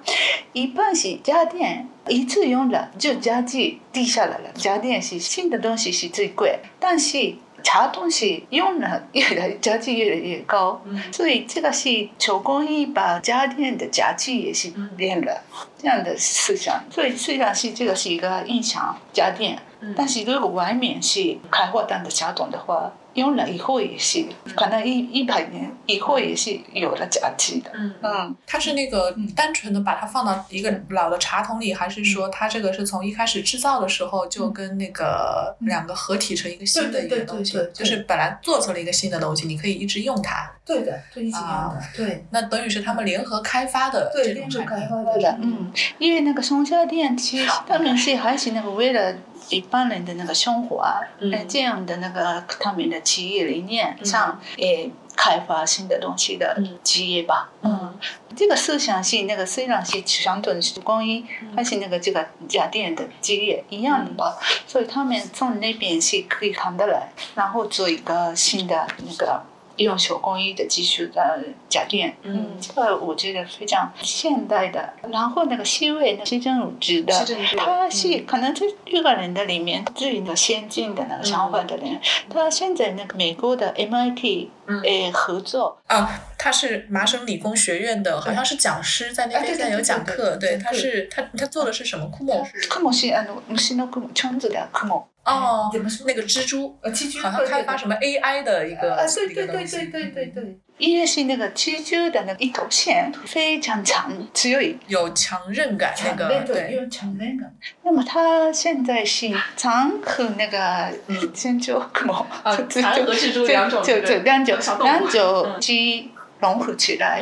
[0.54, 1.90] 一般是家电。
[2.08, 4.52] 一次用了就家具低下来了。
[4.54, 15.44] 家电是新的东西是最贵，但是茶东西用了越来价值越来越高，所以这个是手工艺把家电的价值也是变了
[15.78, 16.84] 这样的思想。
[16.92, 19.58] 所以虽然是这个是一个影响家电，
[19.96, 22.94] 但是如果外面是开货单的茶桶的话。
[23.16, 24.26] 用了以后也是，
[24.56, 27.72] 可能一一百年以后也是有了价值的。
[27.74, 40.52] 嗯嗯，它是那个单纯的把它放到一个老的茶桶里，还是说它这个是从一开始制造的时候就跟那个两个合体成一个新的一个东西，就是本来做成了一个新的东西，你可以一直用它。
[40.66, 41.82] 对的，就一直用的。
[41.96, 44.88] 对，那等于是他们联合开发的这种产品。
[45.14, 49.16] 对的，嗯，因为那个松下电器，他们是还是那个为了。
[49.50, 51.00] 一般人的那个生活啊，
[51.48, 57.50] 这样的那个他们的企业理念上，诶，开发新的东西的企业吧。
[57.62, 57.98] 嗯，
[58.36, 64.38] 这个思想是那个虽然是传统手工艺，还是那个这个家电的企业一样的吧。
[64.68, 69.42] 所以他们从那边是可以看得来，然后做一个新的那个。
[69.78, 74.94] 用手工艺的技术的家电，嗯，这个我觉得非常现代的。
[75.12, 77.14] 然后那个西魏呢西政乳织的，
[77.58, 82.00] 他是可能这六个人的里面最那个先进的那个想法的人。
[82.30, 84.48] 他现在那个美国的 MIT
[84.84, 90.36] 诶合作啊，他是麻省理工学院的，好像是讲师，在那边在有讲课。
[90.38, 92.10] 对，他是他他做的是什么？
[92.10, 92.48] 科目？
[92.70, 95.06] 科目是啊，虫の科目，虫子的科目。
[95.24, 95.72] 哦，
[96.06, 96.78] 那个蜘蛛，
[97.22, 107.50] 好像开发什么 AI 的一个对对对对对对对，因为是那个蜘蛛的那个一头线非常长，只有有强韧感，那个对，有强韧感。
[107.84, 110.92] 那么它现在是长和那个
[111.34, 112.28] 先 就什么？
[112.44, 116.12] 长和蜘蛛两种，就就两种两种机
[116.42, 117.22] 融合起来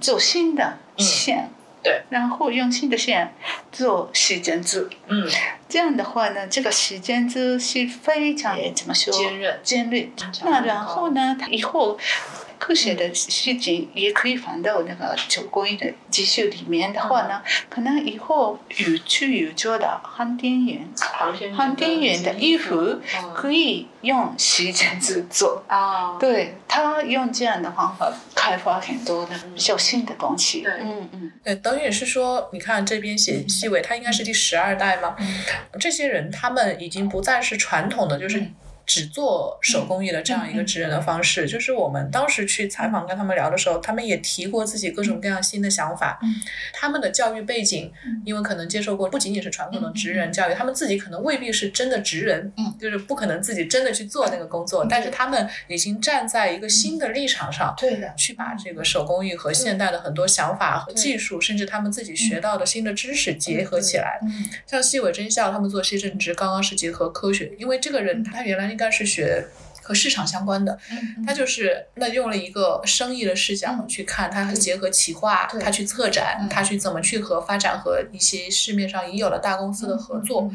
[0.00, 1.50] 做新的线。
[1.80, 3.32] 对，然后用新的线
[3.70, 5.24] 做时间珠，嗯，
[5.68, 9.12] 这样的话呢，这个时间珠是非常怎么说？
[9.12, 10.10] 坚韧，坚韧。
[10.44, 11.96] 那然后呢，以后。
[12.68, 20.86] 科学的事情也可以放到那个九工艺的技术里面的话呢，可能以后宇宙宇宙的航天员，
[21.56, 23.00] 航天员的衣服
[23.34, 25.64] 可以用时间制作。
[25.66, 30.60] 啊，对他用这样的方法开发很多的小新的东西。
[30.60, 31.32] 对，嗯嗯。
[31.42, 35.16] 对，等于是说，你看这边写细尾，他应该是第十二代嘛？
[35.80, 38.46] 这些人他们已经不再是传统的，就是。
[38.88, 46.18] 只做手工艺的这样一个职人的方式，就是我们当时去采访跟他们聊的时候，他们也提过自己各种各样新的想法。
[46.72, 47.92] 他们的教育背景，
[48.24, 54.86] 因为可能接受过不仅仅是传统的职人教育，他们自己可能未必是真的职人，就是不可能自己真的去做那个工作。
[54.88, 64.18] 但是他们已经站在一个新的立场上，对的，去把这个手工艺和现代的很多想法和技术，甚至他们自己学到的新的知识结合起来。
[64.66, 68.77] 像西尾真孝他们做西政职，刚刚是结合科学，因为这个人他原来。
[68.78, 69.44] 应该是学
[69.82, 70.78] 和市场相关的，
[71.26, 80.48] 他就是那用了一个生意的视角去看，他结合企划，他去策展，他去怎么去和发展和一些市面上已有的大公司的合作，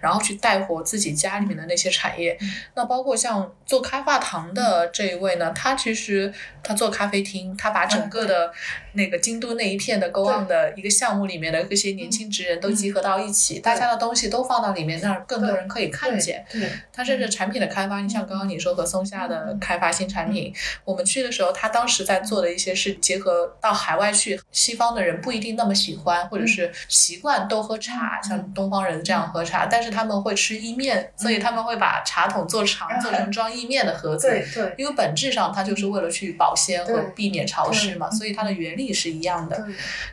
[0.00, 2.38] 然后去带活自己家里面的那些产业。
[2.76, 6.32] 那包括像做开发糖的这一位呢，他其实
[6.62, 8.52] 他做咖啡厅，他把整个的。
[8.94, 16.44] 那个京都那一片的沟岸的一个项目里面的这些年轻职人都集合到一起，大家的东西都放到里面，让更多人可以看见。
[16.50, 20.54] 对，它甚至产品的开发，你像刚刚你说和松下的开发新产品，
[20.84, 34.28] 我们去的时候，他当时在做的一些是结合到海外去，西方的人不一定那么喜欢，或者是习惯都喝茶，像东方人这样喝茶，但是他们会吃意面，所以他们会把茶桶做长，做成装意面的盒子。
[34.28, 38.83] 对对，因为本质上它就是为了去保鲜和避免潮湿嘛，所以它的原理。
[38.92, 39.66] 是一样的。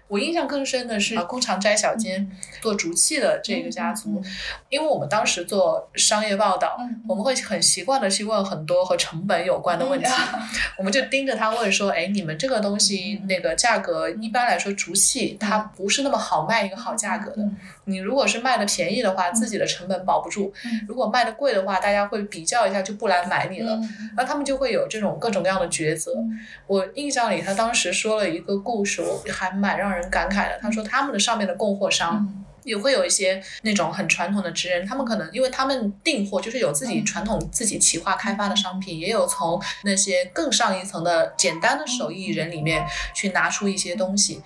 [0.07, 2.29] 我印象更深的是工厂斋小间
[2.61, 4.21] 做竹器的这个家族，
[4.69, 10.07] 因为我们当时做商业报道，我们会很习惯的去问很多和成本有关的问题，
[10.77, 17.49] 我们就盯着他问说：“哎，你们这个东西那个价格，一般来说竹器它不是那么好卖一个好价格的。
[17.85, 20.51] 你如果是卖的便宜的话，自己的成本保不住；
[20.87, 23.77] 如果卖的贵的话，大家会比较一下就不来买你了。
[24.15, 26.13] 那他们就会有这种各种各样的抉择。
[26.67, 28.61] 我印象里，他当时说了一个。
[28.63, 30.59] 故事我还蛮让人感慨的。
[30.61, 44.41] 他说他们的上面的供货商也会有一些那种很传统的职人，他们可能因为他们订货就是有自己传统自己企划开发的商品，也有从那些更上一层的简单的手艺人里面去拿出一些东西。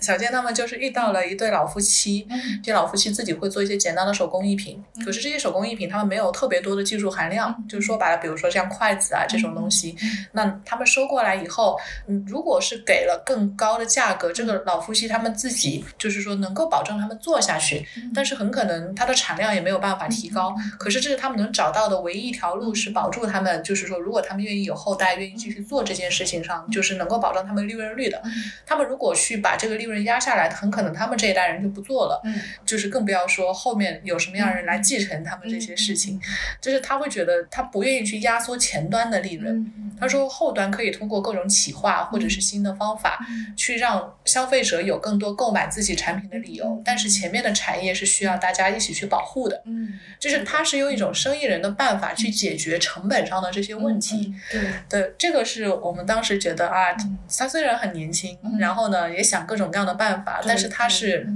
[0.00, 2.26] 小健他们就是遇到了一对老夫妻，
[2.62, 9.96] 这老夫妻自己会做一些简单的手工艺品，可是这些手工艺品他们没有特别多的技术含量，就是说白了，比如说像筷子啊这种东西，
[10.32, 28.22] 那他们收过来以后，嗯，如果是给了更高的价格，这个老夫妻他们自己就是说能够保证他们做下去，但是很可能它的产量也没有办法提高，可是这是他们能找到的唯一一条路，是保住他们，就是说如果他们愿意有后代，愿意继续做这件事情上，就是能够保证他们利润率的，
[28.66, 36.20] 他们如果去把这个利润压下来，很可能他们这一代人就不做了，嗯，就是更不要说后面有什么样人来继承他们这些事情，
[36.60, 43.18] 就是他会觉得他不愿意去压缩前端的利润，他说后端可以通过各种企划或者是新的方法，
[43.56, 56.94] 去让消费者有更多购买自己产品的理由，但是前面的产业是需要大家一起去保护的，嗯，就是他是用一种生意人的办法去解决成本上的这些问题，对，对，这个是我们当时觉得啊，
[57.38, 60.42] 他虽然很年轻，然后呢也想各种各样的办法。
[60.44, 61.26] 但是他是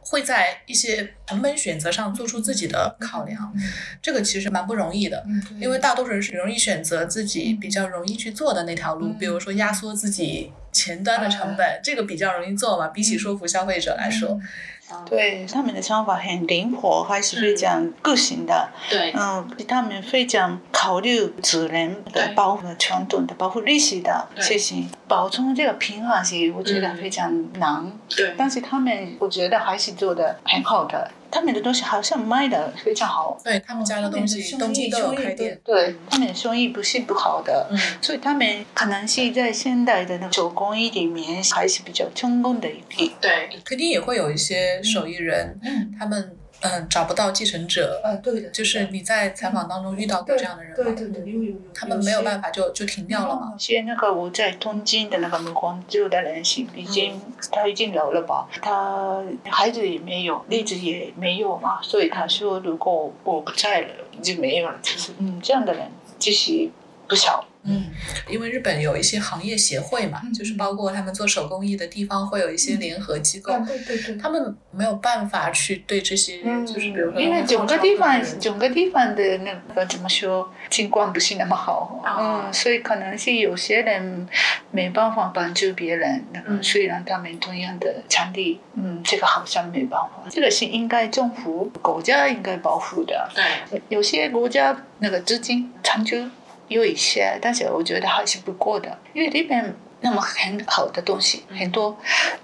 [0.00, 3.52] 会在一些成本选择上做出自己的考量，
[4.00, 5.22] 这个其实蛮不容易的，
[5.60, 14.40] 因为大多数人是容易选择自己比较容易去做的那条路，比如说压缩自己前端的成本，这个比较容易做嘛，比起说服消费者来说。
[15.06, 18.68] 对他们的想法很灵活，还是非常个性的。
[18.88, 27.92] 对，嗯，他们非常考虑主人的保护传统的保护历史的事情，保存这个平衡是我觉得非常难。
[28.08, 31.10] 对，但是他们我觉得还是做的很好的。
[31.30, 35.94] 他们的东西好像卖的非常好，对他们家的东西，东西都有开店，对。
[36.08, 46.37] 他们的生意不是不好的，嗯，所以他们可能是在现代的那个手工艺里面还是比较成功的一批，对，肯定也会有一些手艺人，嗯，他们。
[46.60, 48.00] 嗯，找不到继承者。
[48.02, 50.76] 啊，对的，就是你在采访当中遇到过这样的人吗？
[50.76, 51.56] 对对对，有有有。
[51.72, 53.54] 他们没有办法就就停掉了吗？
[53.58, 57.20] 现在那个我在东京的那个木工做的人是已经
[57.52, 58.48] 他已经老了吧？
[58.60, 63.88] 他孩子也没有，例子也没有嘛，所以他说如果我不在了
[64.22, 64.78] 就没有了。
[64.82, 65.88] 其实，嗯，这样的人
[66.18, 66.68] 其实
[67.06, 67.44] 不少。
[67.68, 67.84] 嗯，
[68.28, 84.26] 因为日本有一些行业协会嘛，就是包括他们做手工艺的地方会有一些联合机构，对对对，他们没有办法去对这些，就是比如说，因为整个地方整个地方的那个怎么说，情况不是那么好，嗯，所以可能是有些人
[84.70, 96.18] 没办法帮助别人，那个虽然他们同样的场地，嗯，这个好像没办法，这个是应该政府国家应该保护的，对，有些国家那个资金长久。
[96.68, 101.96] 有一些，但是我觉得还是不够的，因为里面那么很好的东西很多。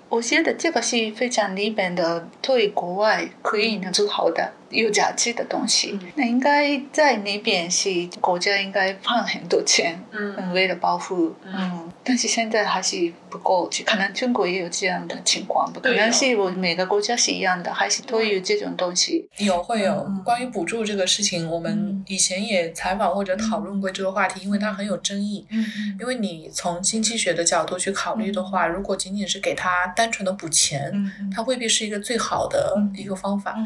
[0.08, 5.98] 我觉得这个是非常里面的，对国外可以能做好的有价值的东西。
[6.14, 11.83] 那应该在那边是国家应该放很多钱，嗯，为了保护，嗯。
[12.04, 19.28] 但是现在还是不够，可能中国也有这样的情况，不可能是我每个国家是一样的，还是都有这种东西。
[19.38, 25.46] 有会有关于补助这个事情，我们以前也采访或者讨论过这个话题，因为它很有争议。
[25.50, 25.64] 嗯
[25.98, 30.92] 因为你从经济学的角度去考虑的话，如果仅仅是给他单纯的补钱，
[31.34, 33.56] 它未必是一个最好的一个方法。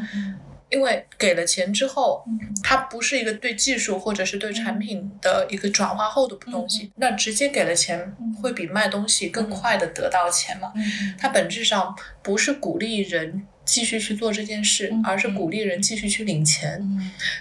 [0.69, 2.23] 因为给了钱之后，
[2.63, 6.91] 它不是一个对技术或者是对产品的一个转化后的东西。
[6.95, 10.71] 那直接给了钱，会比卖东西更快的得到钱嘛？
[11.17, 16.81] 它本质上不是鼓励人继续去做这件事，而是鼓励人继续去领钱。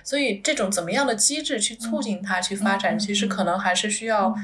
[0.03, 4.35] 所以这种怎么样的机制去促进它去发展，其实可能还是需要。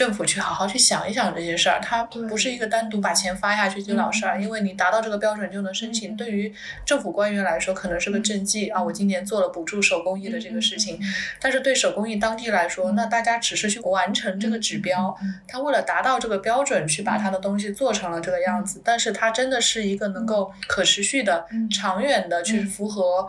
[0.00, 6.16] 政府去好好去想一想这些事儿，它不是一个单独把钱发下去就了事儿，因为你达到这个标准就能申请。
[6.16, 6.50] 对于
[6.86, 10.98] 政府官员来说，可能是个政绩啊，我今年做了补助手工艺的这个事情。
[11.38, 15.14] 但是对手工艺当地来说，那大家只是去完成这个指标，
[15.46, 18.80] 他为了达到这个标准去把他的东西做成了这个样子。
[18.82, 23.28] 但是它真的是一个能够可持续的、长远的去符合，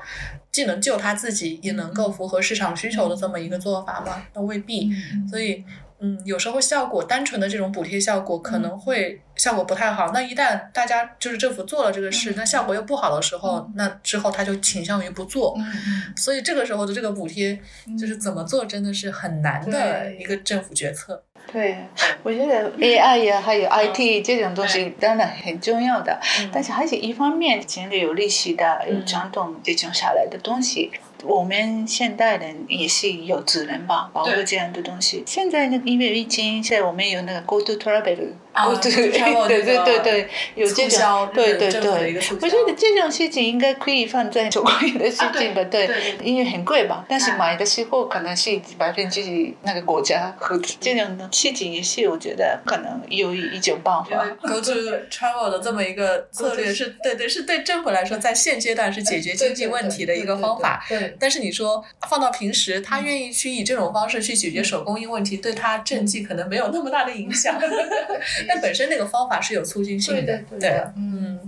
[0.54, 4.26] 既能救他自己，也能够符合市场需求的这么一个做法吗？
[4.34, 4.90] 那未必。
[5.30, 5.66] 所以。
[6.02, 10.12] 嗯，有时候效果单纯的这种补贴效果可能会效果不太好。
[10.14, 15.56] 那一旦大家就是政府做了这个事，那效果又不好的时候，那之后他就倾向于不做。
[16.16, 17.60] 所以这个时候的这个补贴
[18.00, 21.24] 就是怎么做，真的是很难的一个政府决策。
[21.52, 21.76] 对，
[22.24, 26.18] 我觉得 AI 呀，还有 IT 这种东西当然很重要的，
[26.52, 30.92] 但是还是一方面，真的有历史的、有传统这种下来的东西。
[31.24, 35.24] 我们现代人也是有责任吧，保护这样的东西。
[35.26, 38.30] 现在那个因为疫情，现在我们有那个 Go to Travel。
[38.54, 45.90] 啊，对 对对对对，有这种，对对对，我觉得这种事情应该可以放在手工艺的事情吧，对，
[46.22, 49.22] 因为很贵吧，但是买的时候可能是百分之
[49.64, 54.26] 那个国家和这种的事情也是，我觉得可能有一种办法。
[54.42, 54.72] Go to
[55.10, 60.84] travel 的这么一个策略是对对，是对政府来说在现阶段是解决经济问题的一个方法。
[60.90, 67.58] 对，但是你说放到平时，他愿意去以这种方式去解决手工艺问题，对他政绩可能没有那么大的影响。
[68.48, 71.40] 但本身那个方法是有促进性的，对，嗯，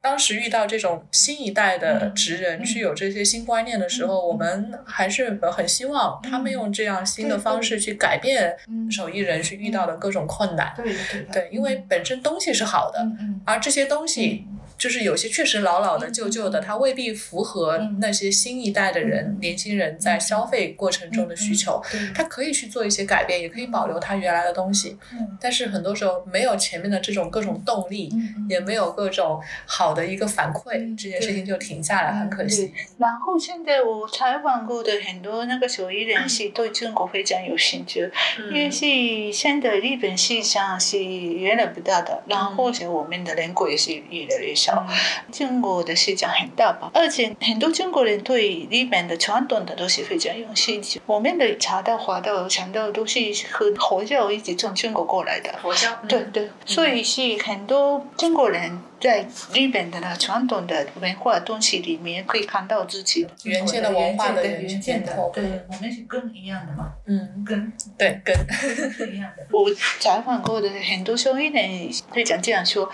[0.00, 7.76] 当时遇到这种新一代的职人去有这些新观念的时候，我们还是很希望他们用这样新的方式。
[7.76, 8.56] 去改变
[8.90, 13.06] 手艺人去遇到的各种困难，对对对，因为本身东西是好的，
[13.44, 14.46] 而这些东西。
[14.78, 21.82] 就是有些确实老老的、旧旧的，它未必符合那些新一代的人、年轻人在消费过程中的需求。
[22.14, 24.98] 它可以去做一些改变，也可以保留它原来的东西。
[25.40, 28.12] 但是很多时候没有前面的这种各种动力，
[28.48, 32.72] 也没有各种好的一个反馈，这件事情就停下来，很可惜。
[32.98, 38.10] 然后现在我采访过的很多那个手艺人是对中国非常有兴趣，
[38.50, 44.65] 因为是现在日本市场是越来越大的，然后我们的人口也是越来越少。
[44.66, 44.84] 小，
[45.30, 51.00] 中国的市场很大吧，而且很多中国人对里面的传统的都是非常有兴趣。
[51.06, 53.20] 我们的茶道、花道、香道都是
[53.52, 55.54] 和佛教一起从中国过来的。
[55.62, 68.34] 佛教，对对，所以是很多中国人在日本的那传统的文化东西里面可以看到自己原先的文化的原件的对，我们是根一样的嘛，嗯，根对，跟
[68.90, 69.46] 是一样的。
[69.52, 69.70] 我
[70.00, 72.90] 采访过的很多受益人会讲这样说：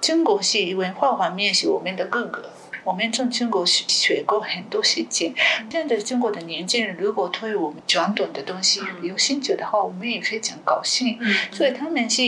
[0.00, 2.50] 中国是文化方面是我们的哥哥。
[2.86, 5.34] 我们从中国学学过很多事情。
[5.68, 11.18] 现在中国的年轻人如果对我们传统的东西有兴趣的话，我们也非常高兴。
[11.50, 12.22] 所以他们是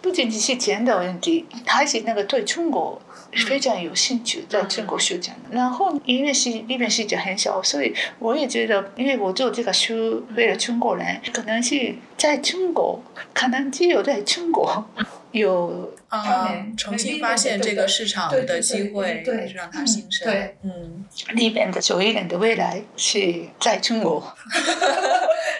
[0.00, 2.98] 不仅仅是钱的问题，还是那个对中国
[3.46, 5.36] 非常有兴趣，在中国学讲。
[5.50, 13.02] 然后因为是日本市场很小，所以我也觉得，因为我做这个书为了中国人，可能是在中国，
[13.34, 14.86] 可能只有在中国
[15.32, 20.26] 有他啊们，重新发现这个市场的机会，对让它新生。
[20.26, 20.56] 对。
[20.62, 21.04] 嗯，
[21.36, 24.22] 日本的手艺人的未来是在中国。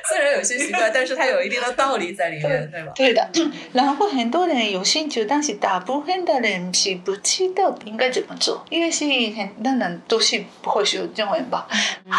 [0.08, 2.82] 虽然有些奇怪，但是它有一定的道理在里面，对。
[2.82, 2.92] 吧？
[2.94, 3.30] 对的，
[3.74, 9.04] 然后很多人有兴趣，但是大部分的人是不知道应该怎么做，因为是
[9.36, 11.68] 很多人都是不会说中文吧，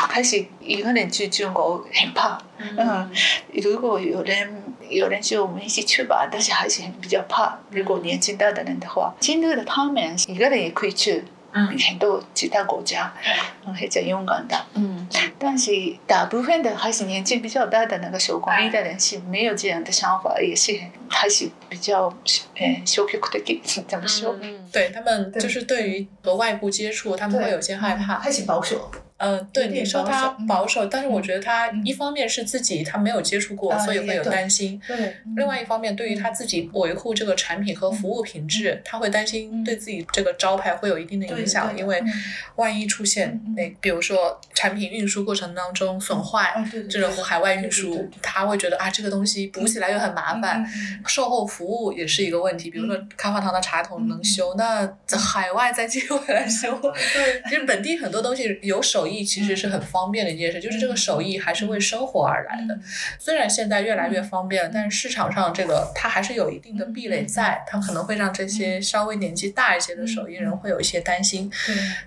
[0.07, 2.37] 开始一个人去中国很怕。
[2.59, 3.09] 嗯，
[3.53, 7.59] 如果有人有人说我们一起去吧，但是还是很比较怕。
[7.71, 11.23] 如果年纪大的人的话，真的他们一个人也可以去。
[11.51, 13.11] 嗯很多其他国家，
[13.65, 15.07] 嗯，非常勇敢的，嗯，
[15.39, 15.71] 但是
[16.05, 20.79] 大部分的还是年纪比较大的那个手工艺的人是没有这样的想法，也是
[21.09, 22.03] 还是比较
[22.55, 24.37] 呃消极的，怎么说？
[24.39, 28.19] 嗯，对他们就是对于和外部接触，他们会有些害怕。
[28.19, 28.91] 还是保守。
[29.19, 31.85] 呃，对你说他保守但是我觉得他嗯。
[31.85, 34.79] 一方面是自己他没有接触过，啊所以会有担心。
[34.87, 42.01] 对，另外一方面，对于他自己维护这个产品和服务品质，他会担心对自己这个招牌会有一定的影响，因为
[42.55, 46.53] 万一出现嗯那比如说产品运输过程当中损坏，
[46.89, 50.65] 这种海外运输，他会觉得啊这个东西补起来又很麻烦，
[51.05, 52.69] 售后服务也是一个问题。
[52.69, 62.79] 比如说开发堂的茶桶能修，那在海外再寄回来修，对，其实本地很多东西有手艺其实是很方便的一件事，就是这个手艺还是为生活而来的。
[63.17, 71.51] 虽然现在越来越方便了，但是市场上这个它还是有一定的壁垒在，它可能会让这些稍微年纪大一些的手艺人会有一些担心。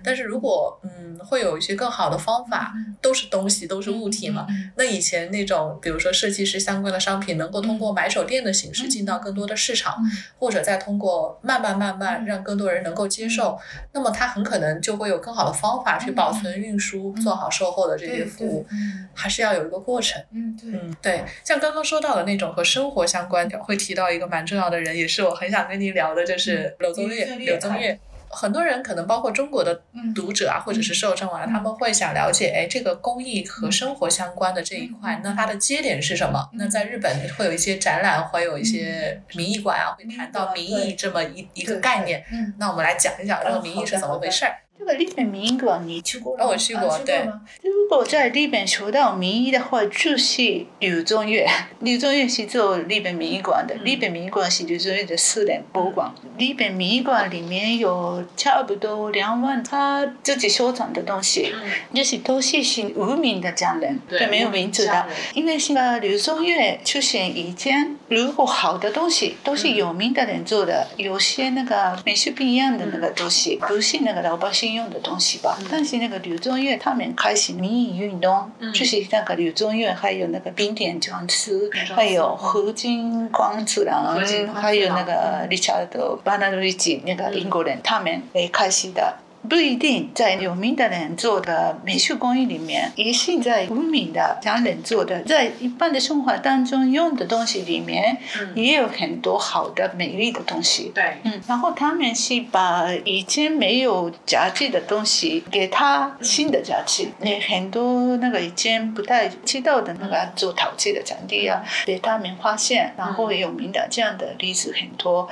[0.03, 4.45] 但是如果嗯会有一些更好的方法，都是东西，都是物体嘛。
[4.75, 9.97] 那以前那种比如说设计师相关的商品，能够通过买手店的形式进到更多的市场，
[10.37, 13.57] 或者再通过慢慢慢慢让更多人能够接受，
[13.93, 18.65] 那么它很可能就会有更好的方法去保存、运输、做好售后的这些服务，
[19.13, 20.21] 还是要有一个过程。
[20.31, 27.25] 嗯，对，嗯，对，像刚刚说到的那种和生活相关的，会提到一个蛮重要的人，也是我很想跟你聊的，就是柳宗悦。
[27.37, 27.99] 柳宗悦
[28.35, 36.49] 很多人可能包括中国的嗯读者啊，或者是受众啊，他们会想了解，哎，这个工艺和生活相关的这一块，那它的接点是什么？
[36.53, 42.25] 那在日本会有一些展览，会有一些民艺馆啊，会谈到民艺这么一一个概念。
[42.31, 44.55] 嗯，那我们来讲一讲这个民艺是怎么回事儿。
[44.77, 46.49] 这个日本民艺馆你去过了吗？
[46.49, 51.47] 哦我去过啊对吗如果在日本学到民艺的话，就是柳宗悦。
[51.79, 56.11] 柳宗悦是做日本民艺馆的，日本民艺馆是柳宗悦的私人博物馆。
[56.39, 61.53] 日本民艺馆里面有差不多两万他自己收藏的东西，
[61.93, 65.05] 就是都是是无名的匠人，对没有名字的。
[65.35, 75.57] 因为是个柳宗悦出现以前，如果好的东西都是有名的人做的，有些那个美术品一样的那个东西，不是那个老百姓用的东西吧？
[75.71, 84.61] 但是那个柳宗悦他们开始民艺运动，就是那个柳宗悦，还有那个冰点庄司，还有河津光次郎河津光次，郎。
[84.61, 89.15] 还有那个 Richard 巴纳瑞吉那个英国人，他们也开始的。
[89.49, 98.17] 不一定在有名的人做的美术工艺里面，也是在无名的匠人做的，在一般的生活当中用的东西里面，
[98.55, 100.91] 也有很多好的美丽的东西。
[100.95, 115.29] 对，嗯，然后他们是把以前没有价值的东西给它新的价值，那很多那个以前不太知道的那个做陶器的产地啊，被他们发现，然后有名的这样的例子很多。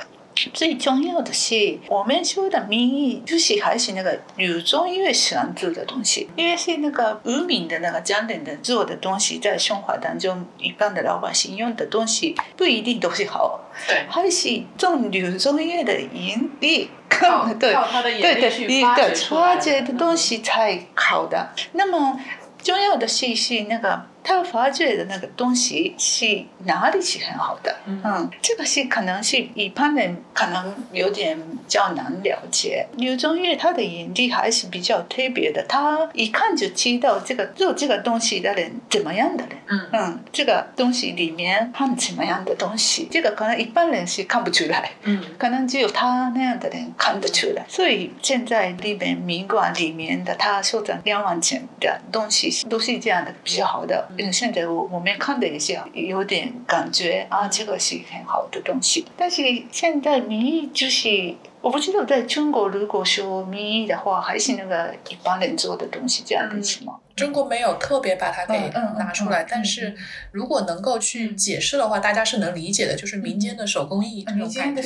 [0.52, 21.50] 最重要的是，我们说的民意就是还是那个柳宗悦喜欢做的东西，因为是那个无名的那个匠人的做的东西，在生活当中一般的老百姓用的东西不一定都是好，对，还是从柳宗悦的眼力靠看，对对眼对力去发掘对，出来发掘的东西才好的。
[21.72, 22.18] 那么
[22.62, 27.74] 重要的是是那个他发掘的那个东西是哪里是很好的？
[27.86, 32.86] 嗯，这个是可能是一般人可能有点较难了解。
[32.96, 39.58] 刘宗岳他的眼力还是比较特别的，他一看就知道这个做这个东西的人怎么样的人。
[39.66, 44.90] 嗯嗯，这个东西里面含什么样的东西，这个可能一般人是看不出来。
[45.02, 47.64] 嗯，可能只有他那样的人看得出来。
[47.68, 54.08] 所以现在日本民馆里面的他收藏两万件的东西都是这样的比较好的。
[54.18, 59.06] 嗯，现在我我们看了一下有点感觉啊，这个是很好的东西。
[59.16, 61.34] 但是现在民意就是。
[61.62, 66.98] 我不知道在中国，如果说民意的话，还是那个一般人做的东西这样子吗？
[67.14, 69.94] 中国没有特别把它给拿出来，但是
[70.30, 74.82] 如果能够去解释的话，大家是能理解的，就是民间的手工艺这种感觉。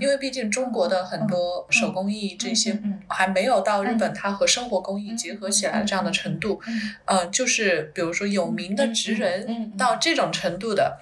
[0.00, 6.60] 因为毕竟中国的很多手工艺这些还没有到日本它和生活工艺结合起来这样的程度。
[7.04, 10.98] 呃，就是比如说有名的职人到这种程度的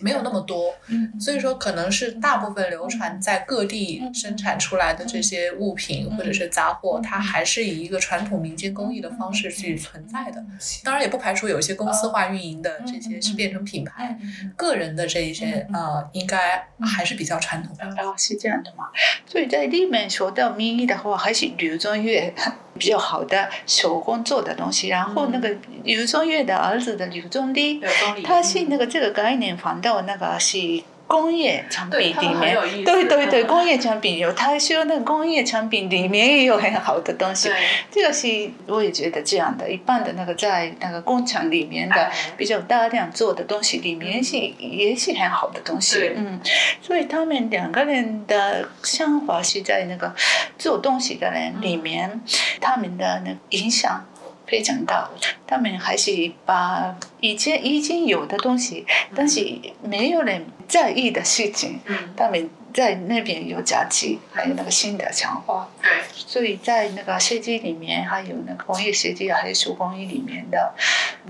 [0.00, 0.74] 没有那么多，
[1.20, 10.15] 所以说可能是大部分流传在各地生产出来的这些物品或者是杂货，它还是以一个传统民间工艺的方式去存在。
[10.24, 10.44] 的，
[10.82, 14.18] 当然也不排除有一些公司化运营的这些是变成品牌，
[14.56, 17.84] 个人的这一些呃，应该还是比较传统的。
[18.02, 18.86] 哦，是这样的嘛？
[19.26, 22.34] 所以在里面说到民意的话，还是刘宗岳
[22.78, 24.88] 比较好的手工做的东西。
[24.88, 25.54] 然后那个
[25.84, 27.80] 刘宗岳的儿子的刘宗立，
[28.24, 30.58] 他是那个这个概念放到那个是。
[31.06, 37.48] 工业产品里面，对对对，工业产品有，他说那个工业产品里面也有很好的东西。
[37.90, 46.12] 这个是我也觉得这样的，一般的那个在那个工厂里面的比较大量做的东西里面是也是很好的东西。
[46.16, 46.40] 嗯，
[46.82, 50.12] 所以他们两个人的想法是在那个
[50.58, 52.20] 做东西的人里面，
[52.60, 54.04] 他们的那影响。
[54.48, 55.10] 非常大，
[55.44, 56.94] 他们还是把
[57.26, 59.40] 以前已经有的东西，但是
[59.82, 61.80] 没有人在意的事情，
[62.16, 62.48] 他们。
[62.76, 65.66] 在那边有假期，还有那个新的强化。
[65.80, 70.74] 对，所以在那个设计里面，还有那个工业设计还有手工艺里面的，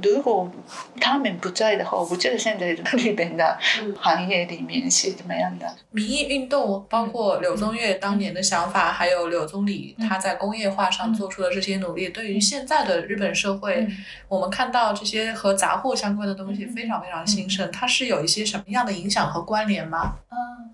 [0.03, 0.51] 如果
[1.01, 3.57] 他们不在的话，我不知道现在日本的
[4.01, 5.72] 行业里面是怎么样的。
[5.92, 13.86] 民意运动包括柳宗悦当年的想法，还有柳宗理他在工业化上做出的这些努力，对于现在的日本社会，
[14.26, 20.16] 我们看到这些和杂货相关的东西非常非常兴盛，它是有一些什么样的影响和关联吗？
[20.30, 20.66] 嗯。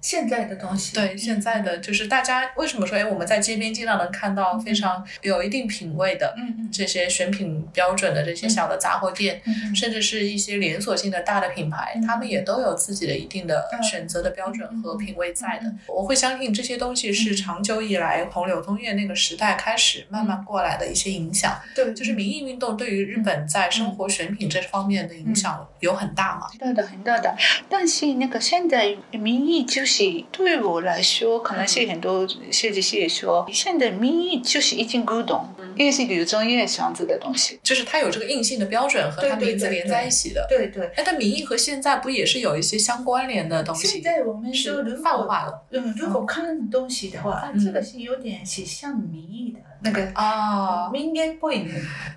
[0.00, 6.34] 现在的东西，对现在的就是大家为什么说哎我们在街边经常能看到非常有一定品位的
[6.70, 9.40] 这些选品标准的这些小的杂货店，
[9.74, 15.72] 甚至是一些连锁性的大的品牌，他们也都有自己的一定的选择的标准和品味在的。
[15.86, 21.58] 我会相信这些东西是长久以来从柳宗悦那个时代开始慢慢过来的一些影响。
[21.74, 26.48] 对，就是民意运动对于日本在生活选品这方面的影响有很大吗？
[26.58, 27.36] 大的很大的，
[27.68, 30.04] 但是那个现在民意就是。
[30.30, 40.46] 对我来说，可能是很多设计师也说，现在民意就是已经古董，因为是柳宗悦这样子的东西，就是它有这个硬性的标准和它名字连在一起的。
[40.48, 40.86] 对对。
[40.96, 43.86] 哎，但名义和现在不也是有一些相关联的东西？
[43.86, 45.66] 现在我们是泛化了。
[45.70, 49.60] 嗯，如果看东西的话，这个是有点是像民意的。
[49.86, 51.68] 那个啊，民间不应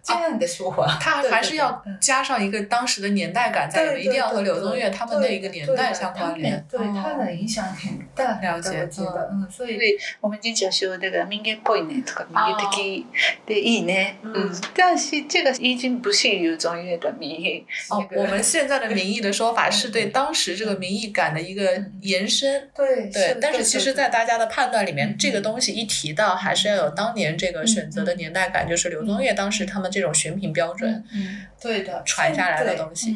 [0.01, 6.65] 这样的说法，他还是要加上一个当时的年代感在里面，一定要和柳宗悦他们那一个年代相关联。
[6.71, 8.87] 对他的影响很大，了解。
[9.33, 9.77] 嗯，所以
[10.21, 13.03] 我们经常说那个民间不应呢，这个民间
[13.45, 13.93] 的的意呢，
[14.23, 17.65] 嗯，但是这个已经不是刘宗悦的民意。
[17.89, 22.69] 哦，我们现在的民意的说法是对当时这个民意感的一个延伸。
[22.75, 27.65] 对对，但是其实，在大家的判断里面，这个东西一提到，还是要有当年这个。
[27.77, 33.15] 选择的年代感就是刘宗岳当时他们这种选品标准，嗯，对的，传下来的东西。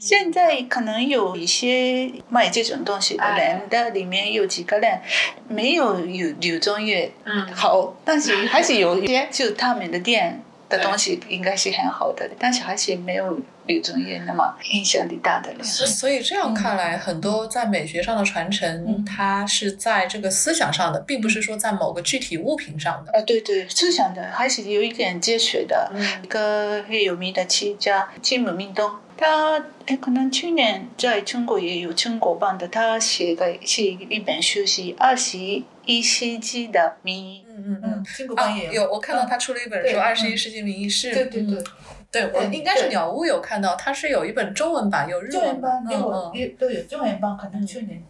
[0.00, 4.98] 现在可能有一些卖这种东西的人的里面有几个人
[5.46, 7.12] 没有有柳宗岳
[7.54, 10.42] 好，但是还是有一些就他们的店。
[10.70, 13.36] 的东西应该是很好的，但是还是没有
[13.66, 15.52] 柳宗悦那么影响力大的。
[15.64, 23.10] 所以这样看来，很多在美学上的传承，它是在这个思想上的，并不是说在某个具体物品上的。
[23.18, 25.90] 啊，对对，思想的还是有一点接学的。
[26.22, 28.88] 一个很有名的企业家金姆明东，
[29.20, 35.38] 他哎，可能去年在中国也有中国版的，他写的是一本书，是二十
[35.84, 37.44] 一世纪的民意。
[37.46, 41.62] 嗯嗯嗯，中国版也有，我看到他出了一本书《二十一世纪民意》，是，对对对，
[42.10, 48.04] 对我应该是鸟屋有看到，它是有一本中文版，有日文版，有有都有中文版，可能去年，嗯。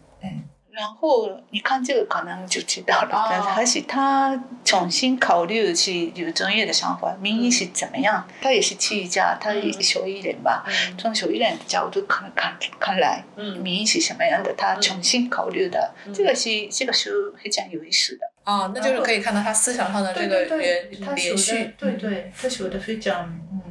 [0.71, 8.25] 然后你看这个可能就知道了，哦但是还是他重新考虑去有专业的想法，民意是怎么样？
[8.41, 10.63] 他也是企业家，他也是手艺人吧。
[10.67, 14.53] 嗯从手艺人的角度看看看来，嗯民意是什么样的？
[14.57, 18.31] 他重新考虑的，嗯这个是这个是非常有意思的。
[18.43, 23.61] 啊，那就是可以看到他思想上的这个原他连续，对对，他写的非常嗯。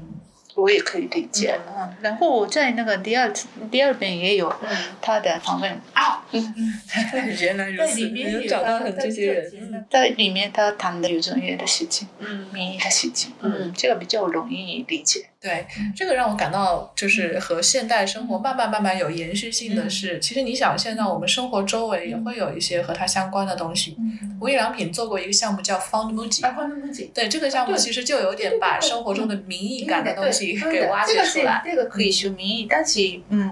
[0.56, 3.32] 我也可以理解，嗯，然后我在那个第二
[3.70, 4.52] 第二本也有
[5.00, 6.80] 他的访问啊，嗯，
[7.40, 12.46] 原来如此，在里面有能找到很这些人，嗯在里面他谈的刘宗岳的事情，嗯。
[12.52, 15.26] 民意的事情，嗯嗯，这个比较容易理解。
[15.40, 15.66] 对，
[15.96, 23.96] 这个让我感到就是和现代生活慢慢慢慢有延续性的是，其实你想，现在我们生活周围也会有一些和它相关的东西。
[23.98, 27.10] 嗯，无印良品做过一个项目叫 Found Muji，啊，关注自己。
[27.14, 31.62] 对这个项目其实就有点把生活中的民意感的东西给挖掘出来。
[31.64, 33.00] 这个可以说民意，但是
[33.30, 33.50] 嗯，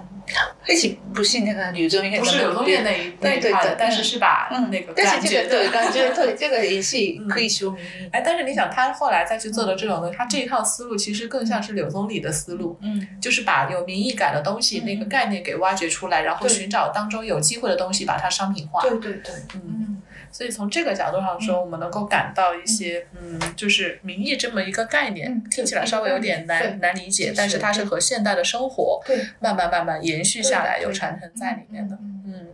[0.69, 3.41] 而且不是那个柳宗元，不是柳宗元那一那对。
[3.41, 5.69] 对对，一派的但是是把嗯那个但感觉是这个对。
[5.71, 6.97] 感觉对 这个也是
[7.29, 7.81] 可以说明。
[8.13, 18.81] 哎，但是你想，他后来再去做的这种东西，他这一套思路其实更像是柳宗理的思路，嗯，就是把有民意感的东西、嗯那个概念给挖掘出来，然后寻找当中有机会的东西，把它商品化。
[18.83, 29.03] 对对对，嗯，嗯所以从这个角度上说，我们能够感到一些，嗯，就是民意这么一个概念，嗯听起来稍微有点难难理解，但是它是和现代的生活，
[29.41, 31.97] 慢慢慢慢延续下来，有传承在里面的。
[31.97, 32.15] 嗯。
[32.31, 32.48] 嗯，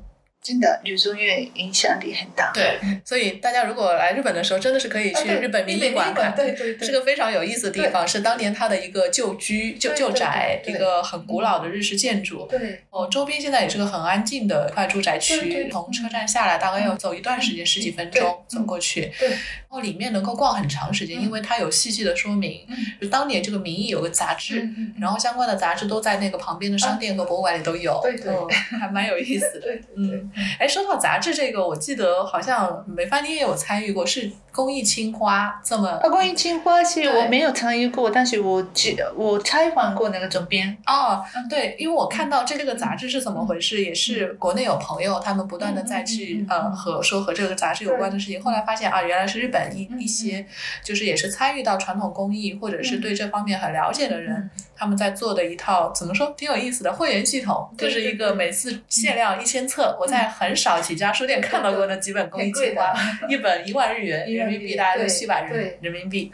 [0.45, 2.53] 真的柳宗悦影响力很大。
[2.53, 6.35] 对，所以大家如果来日本的时候，真的是可以去日本民意馆看。
[6.37, 12.47] 对对对，是个非常有意思的地方，是当年它的一个旧居、旧旧宅，一个很古老的日式建筑。
[12.47, 19.11] 对哦，周边现在也是个很安静的一块住宅区，从车站下来大概要走一段时间，十几分钟走过去。
[19.19, 22.67] 对然后里面能够逛很长时间，嗯因为它有细细的说明。
[22.69, 27.99] 嗯就当年这个民意有个杂志，嗯然后相关的杂志都在那个旁边的商店和博物馆里都有。
[28.03, 29.61] 对对嗯还蛮有意思的。
[29.65, 40.77] 对对嗯，哎，说到杂志这个，我记得好像美发你也有参与过，是公益青花这么啊，公益青花是对我没有参与过，但是我记我采访过那个总编。
[40.87, 50.47] 哦，对，因为我看到这个杂志是怎么回事，也是国内有朋友他们不断的在去呃和说和这个杂志有关的事情，后来发现啊，原来是日本一嗯一些
[50.85, 62.95] 就是也是参与到传统工艺或者是对这方面很了解的人嗯，他们在做的一套怎么说挺有意思的会员系统，就是一个每次限量一千册，我在很少几家书店看到过那几本工艺计划，
[63.29, 66.31] 一本一万日元，人民币大概六七百人人民币。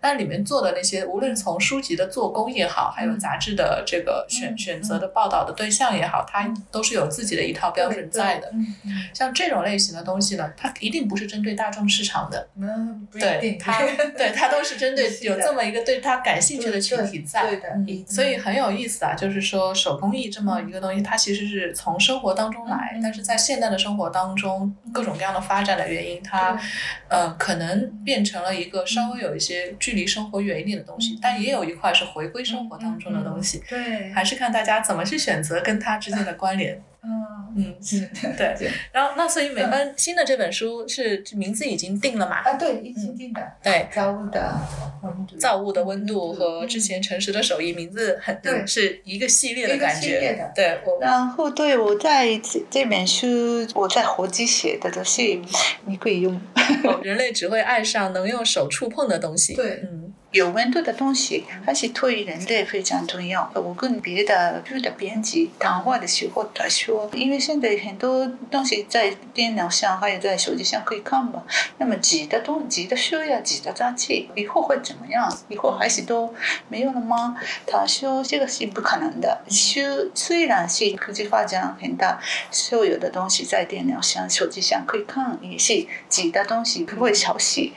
[0.00, 3.18] 但里面做的那些，无论从书籍的做工也好，还有嗯。
[3.24, 8.50] 杂志的这个选嗯选择的报道的对象也好，它都是有自己的一套标准在的。
[8.52, 8.66] 嗯
[9.14, 13.80] 像这种类型的东西呢，它一定不是针对大众市场的，嗯，对，它
[14.18, 17.46] 对它都是针对有这么一个对它感兴趣的群体在。
[17.46, 18.04] 对的。
[18.06, 26.58] 所以很有意思啊，就是说手工艺这么一个东西，它其实是从生活当中来，但是在现代的生活当中，各种各样的发展的原因，它
[27.08, 36.82] 呃可能变成了一个稍微有一些距离生活远一点的东西，但也有一块是回归生活当中的东西，对，还是看大家怎么去选择跟它之间的关联。
[37.06, 38.00] 嗯嗯，是
[38.36, 38.70] 对。
[38.92, 42.36] 然后那所以美芬新的这本书是名字已经定了嘛？
[42.38, 44.54] 啊，对，已经定的，对，造物的
[45.02, 50.52] 温度，造物的温度和之前诚实的手艺名字很对是一个系列的一个感觉系列的。
[50.54, 53.26] 对我然后对我在这这本书，
[53.74, 55.20] 我在活机写的都是
[55.84, 56.34] 你可以用
[56.84, 59.54] 哦人类只会爱上能用手触碰的东西。
[59.54, 60.03] 对嗯
[60.34, 63.48] 有温度的东西，还是对于人类非常重要。
[63.54, 71.44] 我跟别的书的编辑谈话的时候，他说，因为现在很多东西在电脑上还有在手机上可以看嘛，
[71.78, 75.32] 那么纸的东挤的书呀、纸的杂志，以后会怎么样？
[75.48, 76.34] 以后还是都
[76.68, 77.36] 没有了吗？
[77.64, 79.44] 他说这个是不可能的。
[79.48, 82.18] 书虽然是科技发展很大，
[82.50, 87.70] 所有的东西在电脑上、手机上可以看，也是纸的东西不会消失。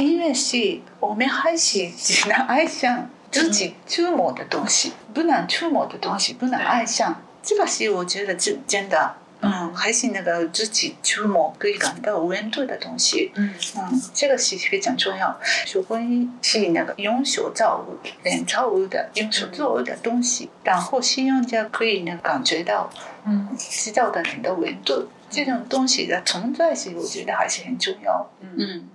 [0.00, 7.22] 因为是我们还是只能爱上自己触摸的东西，不能触摸的东西不能爱上。
[7.42, 15.38] 这个是我觉得真真的，嗯，还是那个自己触摸可以感到温度的东西，嗯嗯，这个是非常重要。
[15.42, 22.90] 手工是那个用手造物、人造物的、用手做物的东西，然后使用者可以能感觉到
[23.24, 25.08] 嗯知道的人的温度。
[25.30, 28.28] 这种东西的存在性，我觉得还是很重要。
[28.40, 28.88] 嗯，嗯。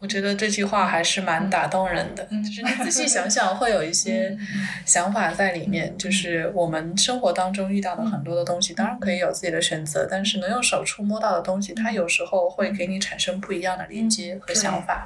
[0.00, 4.36] 我觉得这句话还是蛮打动人的，嗯就是你仔细想想，会有一些
[4.84, 5.96] 想法在里面。
[5.98, 15.04] 就是我们生活当中遇到的很多的东西，当然可以有自己的选择，但是能用手触摸到的东西，它有时候会给你产生不一样的连接和想法。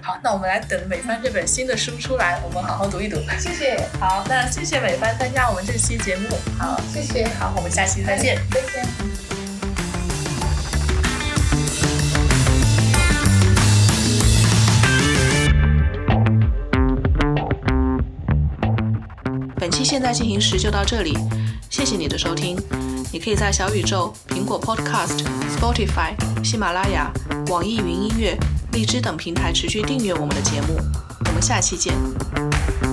[0.00, 3.16] 好，那我们来等美帆这本新的书出来，我们好好读一读。
[3.36, 6.28] 谢谢，好，那谢谢美帆参加我们这期节目。
[6.56, 8.38] 好，谢谢，好，我们下期再见。
[8.50, 9.39] 再见。
[19.70, 21.16] 期现在进行时就到这里，
[21.68, 22.56] 谢谢你的收听。
[23.12, 25.24] 你可以在小宇宙、苹果 Podcast、
[25.56, 26.14] Spotify、
[26.44, 27.10] 喜马拉雅、
[27.48, 28.38] 网易云音乐、
[28.72, 30.76] 荔枝等平台持续订阅我们的节目。
[31.26, 32.89] 我们下期见。